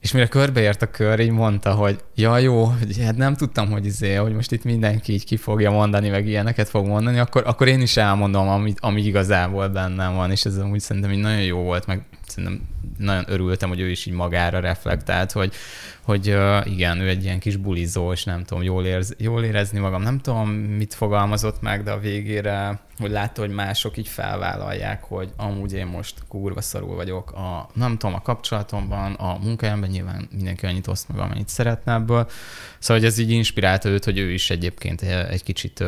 [0.00, 2.66] és mire körbeért a kör, így mondta, hogy ja jó,
[3.00, 6.68] hát nem tudtam, hogy izé, hogy most itt mindenki így ki fogja mondani, meg ilyeneket
[6.68, 10.80] fog mondani, akkor, akkor én is elmondom, ami, ami igazából bennem van, és ez úgy
[10.80, 12.60] szerintem így nagyon jó volt, meg szerintem
[12.98, 15.52] nagyon örültem, hogy ő is így magára reflektált, hogy,
[16.00, 20.02] hogy igen, ő egy ilyen kis bulizó, és nem tudom, jól, érz, jól érezni magam.
[20.02, 25.32] Nem tudom, mit fogalmazott meg, de a végére, hogy látta, hogy mások így felvállalják, hogy
[25.36, 30.66] amúgy én most kurva szarul vagyok a, nem tudom, a kapcsolatomban, a munkájában, nyilván mindenki
[30.66, 32.30] annyit oszt meg, amennyit szeretne ebből.
[32.78, 35.84] Szóval, hogy ez így inspirálta őt, hogy ő is egyébként egy kicsit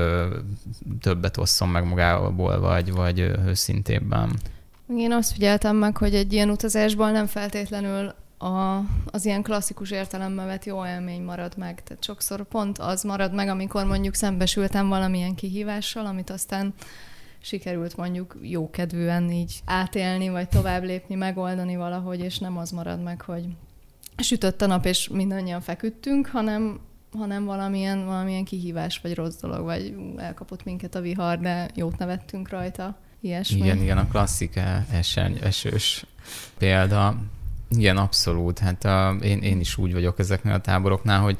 [1.01, 4.39] többet osszon meg magából, vagy, vagy őszintébben.
[4.89, 10.47] Én azt figyeltem meg, hogy egy ilyen utazásból nem feltétlenül a, az ilyen klasszikus értelemben
[10.47, 11.83] vett jó élmény marad meg.
[11.83, 16.75] Tehát sokszor pont az marad meg, amikor mondjuk szembesültem valamilyen kihívással, amit aztán
[17.41, 23.21] sikerült mondjuk jókedvűen így átélni, vagy tovább lépni, megoldani valahogy, és nem az marad meg,
[23.21, 23.45] hogy
[24.17, 26.81] sütött a nap, és mindannyian feküdtünk, hanem,
[27.13, 32.49] hanem valamilyen, valamilyen kihívás, vagy rossz dolog, vagy elkapott minket a vihar, de jót nevettünk
[32.49, 32.97] rajta.
[33.25, 33.57] Ilyesmi.
[33.59, 34.61] Igen, igen, a klasszik
[34.91, 36.05] eseny, esős
[36.59, 37.17] példa.
[37.71, 38.59] Igen, abszolút.
[38.59, 41.37] Hát a, én, én is úgy vagyok ezeknél a táboroknál, hogy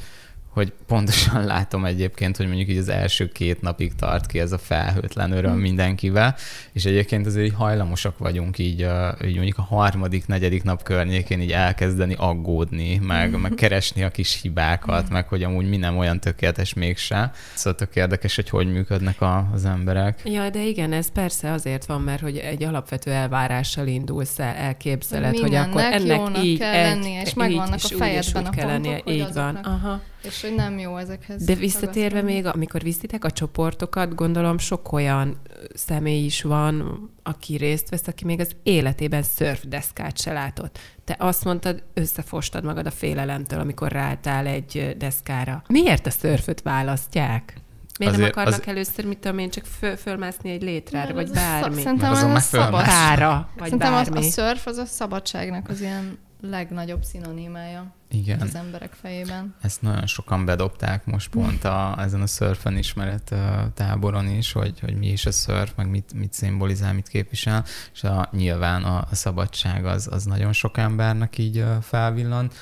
[0.55, 4.59] hogy pontosan látom egyébként, hogy mondjuk így az első két napig tart ki ez a
[4.59, 5.61] felhőtlen öröm mm.
[5.61, 6.37] mindenkivel,
[6.73, 8.87] és egyébként azért így hajlamosak vagyunk így,
[9.25, 13.41] így mondjuk a harmadik, negyedik nap környékén így elkezdeni aggódni, meg, mm.
[13.41, 15.13] meg keresni a kis hibákat, mm.
[15.13, 17.33] meg hogy amúgy mi nem olyan tökéletes mégse.
[17.55, 20.23] Szóval tök érdekes, hogy hogy működnek a, az emberek.
[20.25, 25.39] Ja, de igen, ez persze azért van, mert hogy egy alapvető elvárással indulsz el, elképzeled,
[25.39, 29.03] hogy akkor ennek így kell egy, lennie, és megvannak a fejedben a pontok, lennie.
[29.07, 29.55] Így van.
[29.55, 30.01] Aha.
[30.25, 31.45] És hogy nem jó ezekhez.
[31.45, 35.41] De visszatérve még, amikor viszitek a csoportokat, gondolom sok olyan
[35.75, 40.79] személy is van, aki részt vesz, aki még az életében szörfdeszkát se látott.
[41.05, 45.63] Te azt mondtad, összefostad magad a félelemtől, amikor ráálltál egy deszkára.
[45.69, 47.63] Miért a szörföt választják?
[47.99, 48.69] Miért azért, nem akarnak az...
[48.69, 51.83] először, mit tudom én, csak föl, fölmászni egy létrára, vagy bármi?
[51.83, 52.85] Szerintem az a szabad...
[52.85, 54.19] Pára, vagy Szerintem bármi.
[54.19, 56.19] Az, a szörf az a szabadságnak az ilyen
[56.49, 58.41] legnagyobb szinonimája Igen.
[58.41, 59.55] az emberek fejében.
[59.61, 63.35] Ezt nagyon sokan bedobták most pont a, ezen a szörfen ismeret
[63.75, 68.03] táboron is, hogy, hogy mi is a szörf, meg mit, mit szimbolizál, mit képvisel, és
[68.03, 72.55] a, nyilván a, a szabadság az, az nagyon sok embernek így felvillant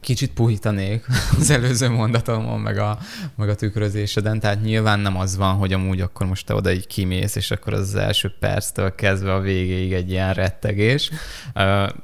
[0.00, 1.06] kicsit puhítanék
[1.38, 2.98] az előző mondatomon, meg a,
[3.36, 6.86] meg a tükrözéseden, tehát nyilván nem az van, hogy amúgy akkor most te oda így
[6.86, 11.10] kimész, és akkor az, első perctől kezdve a végéig egy ilyen rettegés.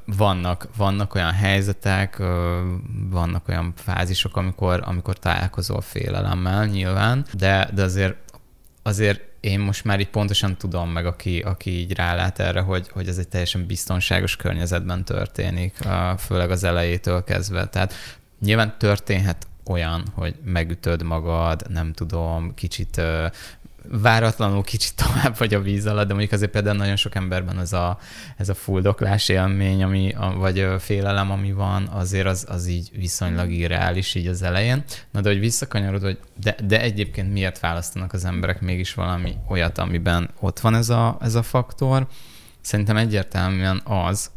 [0.05, 2.17] Vannak, vannak olyan helyzetek,
[3.09, 8.15] vannak olyan fázisok, amikor, amikor találkozol félelemmel nyilván, de, de azért
[8.85, 13.07] azért én most már így pontosan tudom meg, aki, aki így rálát erre, hogy, hogy
[13.07, 15.77] ez egy teljesen biztonságos környezetben történik,
[16.17, 17.67] főleg az elejétől kezdve.
[17.67, 17.93] Tehát
[18.39, 23.01] nyilván történhet olyan, hogy megütöd magad, nem tudom, kicsit
[23.89, 27.73] váratlanul kicsit tovább vagy a víz alatt, de mondjuk azért például nagyon sok emberben ez
[27.73, 27.97] a,
[28.37, 33.51] ez a fuldoklás élmény, ami, a, vagy félelem, ami van, azért az, az így viszonylag
[33.51, 34.83] irreális így az elején.
[35.11, 39.77] Na de hogy visszakanyarod, hogy de, de egyébként miért választanak az emberek mégis valami olyat,
[39.77, 42.07] amiben ott van ez a, ez a faktor,
[42.61, 44.31] szerintem egyértelműen az,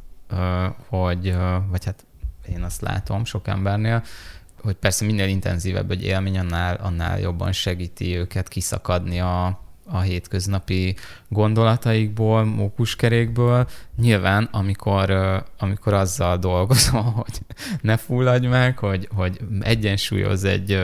[0.89, 1.37] hogy,
[1.71, 2.07] vagy hát
[2.49, 4.03] én azt látom sok embernél,
[4.61, 9.47] hogy persze minél intenzívebb egy élmény, annál, annál jobban segíti őket kiszakadni a,
[9.87, 10.97] a hétköznapi
[11.29, 13.69] gondolataikból, mókuskerékből.
[14.01, 15.11] Nyilván, amikor,
[15.59, 17.39] amikor azzal dolgozol, hogy
[17.81, 20.79] ne fulladj meg, hogy, hogy egyensúlyoz egy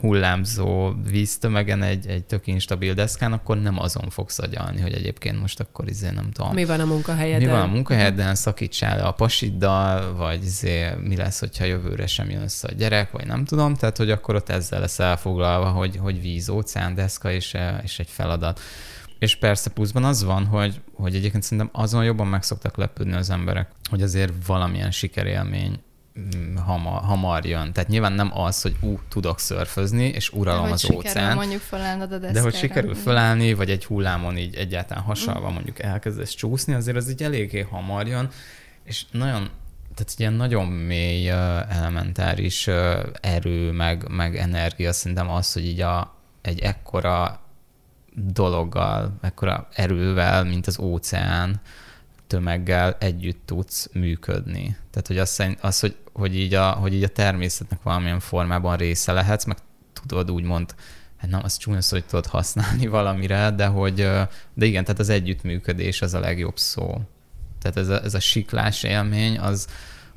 [0.00, 5.60] hullámzó víztömegen egy, egy tök instabil deszkán, akkor nem azon fogsz agyalni, hogy egyébként most
[5.60, 6.54] akkor izé nem tudom.
[6.54, 7.48] Mi van a munkahelyeden?
[7.48, 12.30] Mi van a munkahelyeden, szakítsál le a pasiddal, vagy izé, mi lesz, hogyha jövőre sem
[12.30, 15.96] jön össze a gyerek, vagy nem tudom, tehát hogy akkor ott ezzel lesz elfoglalva, hogy,
[15.96, 18.60] hogy víz, óceán, deszka és, és egy feladat.
[19.20, 23.30] És persze pluszban az van, hogy, hogy egyébként szerintem azon jobban meg szoktak lepődni az
[23.30, 25.80] emberek, hogy azért valamilyen sikerélmény
[26.18, 27.72] mm, hamar, hamar jön.
[27.72, 31.36] Tehát nyilván nem az, hogy ú, tudok szörfözni, és uralom de, az óceán.
[31.36, 32.32] mondjuk felállnod a deszkára.
[32.32, 35.52] De hogy sikerül felállni, vagy egy hullámon így egyáltalán hasalva mm.
[35.52, 38.28] mondjuk elkezdesz csúszni, azért az így eléggé hamar jön,
[38.84, 39.50] és nagyon
[39.94, 41.28] tehát ilyen nagyon mély
[41.68, 42.66] elementáris
[43.20, 47.40] erő, meg, meg energia szerintem az, hogy így a, egy ekkora
[48.14, 51.60] dologgal, ekkora erővel, mint az óceán
[52.26, 54.76] tömeggel együtt tudsz működni.
[54.90, 59.12] Tehát, hogy az, az hogy, hogy, így a, hogy így a természetnek valamilyen formában része
[59.12, 59.56] lehetsz, meg
[60.06, 60.74] tudod úgymond,
[61.16, 63.94] hát nem, az csúnya hogy tudod használni valamire, de hogy,
[64.54, 67.00] de igen, tehát az együttműködés az a legjobb szó.
[67.60, 69.66] Tehát ez a, ez a siklás élmény, az,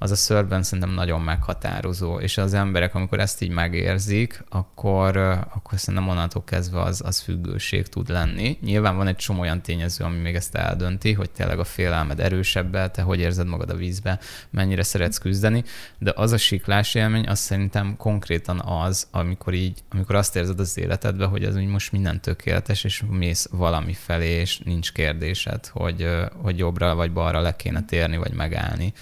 [0.03, 5.17] az a szörben szerintem nagyon meghatározó, és az emberek, amikor ezt így megérzik, akkor,
[5.53, 8.57] akkor szerintem onnantól kezdve az, az függőség tud lenni.
[8.61, 12.91] Nyilván van egy csomó olyan tényező, ami még ezt eldönti, hogy tényleg a félelmed erősebb,
[12.91, 15.63] te hogy érzed magad a vízbe, mennyire szeretsz küzdeni,
[15.97, 20.77] de az a siklás élmény, az szerintem konkrétan az, amikor így, amikor azt érzed az
[20.77, 26.07] életedben, hogy ez úgy most minden tökéletes, és mész valami felé, és nincs kérdésed, hogy,
[26.41, 28.93] hogy jobbra vagy balra le kéne térni, vagy megállni.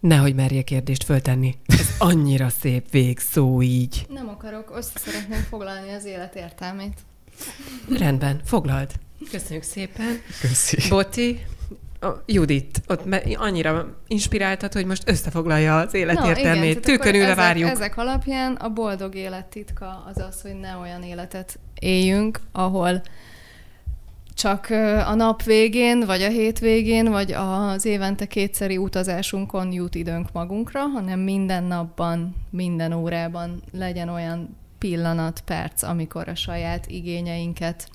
[0.00, 1.54] Nehogy merje kérdést föltenni.
[1.66, 4.06] Ez annyira szép végszó így.
[4.08, 7.00] Nem akarok, össze szeretném foglalni az élet értelmét.
[7.98, 8.90] Rendben, foglald.
[9.30, 10.20] Köszönjük szépen.
[10.40, 10.88] Köszi.
[10.88, 11.40] Boti,
[12.00, 13.02] a Judit, ott
[13.34, 16.80] annyira inspiráltat, hogy most összefoglalja az élet Na, értelmét.
[17.22, 17.70] ezek, várjuk.
[17.70, 23.02] Ezek alapján a boldog élet titka az az, hogy ne olyan életet éljünk, ahol
[24.36, 24.66] csak
[25.06, 31.20] a nap végén, vagy a hétvégén, vagy az évente kétszeri utazásunkon jut időnk magunkra, hanem
[31.20, 37.88] minden napban, minden órában legyen olyan pillanat, perc, amikor a saját igényeinket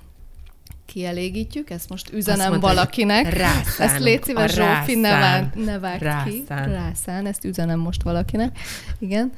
[0.85, 1.69] kielégítjük.
[1.69, 3.33] Ezt most üzenem mondta, valakinek.
[3.33, 3.79] rászánunk.
[3.79, 6.43] Ezt légy szíves, Zsófi, ne, vág, ne vágd ki.
[6.47, 6.71] Rászán.
[6.71, 8.59] Rászán, ezt üzenem most valakinek.
[8.99, 9.31] Igen.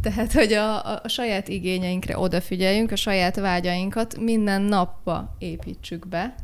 [0.00, 6.34] Tehát, hogy a, a, saját igényeinkre odafigyeljünk, a saját vágyainkat minden napba építsük be,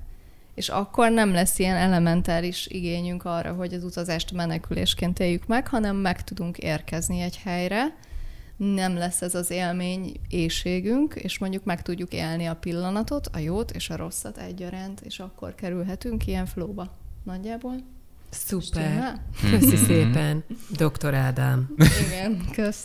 [0.54, 5.96] és akkor nem lesz ilyen elementáris igényünk arra, hogy az utazást menekülésként éljük meg, hanem
[5.96, 7.94] meg tudunk érkezni egy helyre,
[8.56, 13.70] nem lesz ez az élmény éjségünk, és mondjuk meg tudjuk élni a pillanatot, a jót
[13.70, 16.96] és a rosszat egyaránt, és akkor kerülhetünk ilyen flóba.
[17.24, 17.93] Nagyjából.
[18.34, 19.20] Szuper.
[19.50, 21.14] Köszi szépen, dr.
[21.14, 21.74] Ádám.
[22.06, 22.80] Igen, kösz.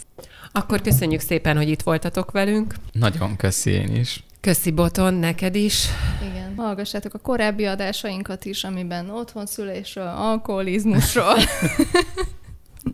[0.52, 2.74] Akkor köszönjük szépen, hogy itt voltatok velünk.
[2.91, 4.24] Nagyon köszi én is.
[4.41, 5.86] Köszi Boton, neked is.
[6.32, 6.54] Igen.
[6.58, 11.36] Hallgassátok a korábbi adásainkat is, amiben otthonszülésről, alkoholizmusról,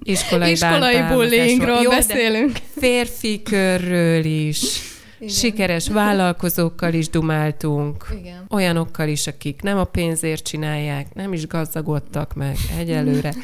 [0.03, 2.57] Iskolai, iskolai bullyingról beszélünk.
[2.77, 4.79] Férfi körről is.
[5.17, 5.33] Igen.
[5.33, 8.05] Sikeres vállalkozókkal is dumáltunk.
[8.19, 8.45] Igen.
[8.49, 13.33] Olyanokkal is, akik nem a pénzért csinálják, nem is gazdagodtak meg egyelőre.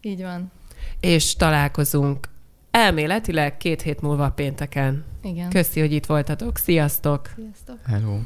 [0.00, 0.52] Így van.
[1.00, 2.28] És találkozunk
[2.70, 5.04] elméletileg két hét múlva pénteken.
[5.22, 5.48] Igen.
[5.50, 6.56] Köszi, hogy itt voltatok.
[6.56, 7.30] Sziasztok!
[7.36, 7.78] Sziasztok.
[7.86, 8.18] Hello.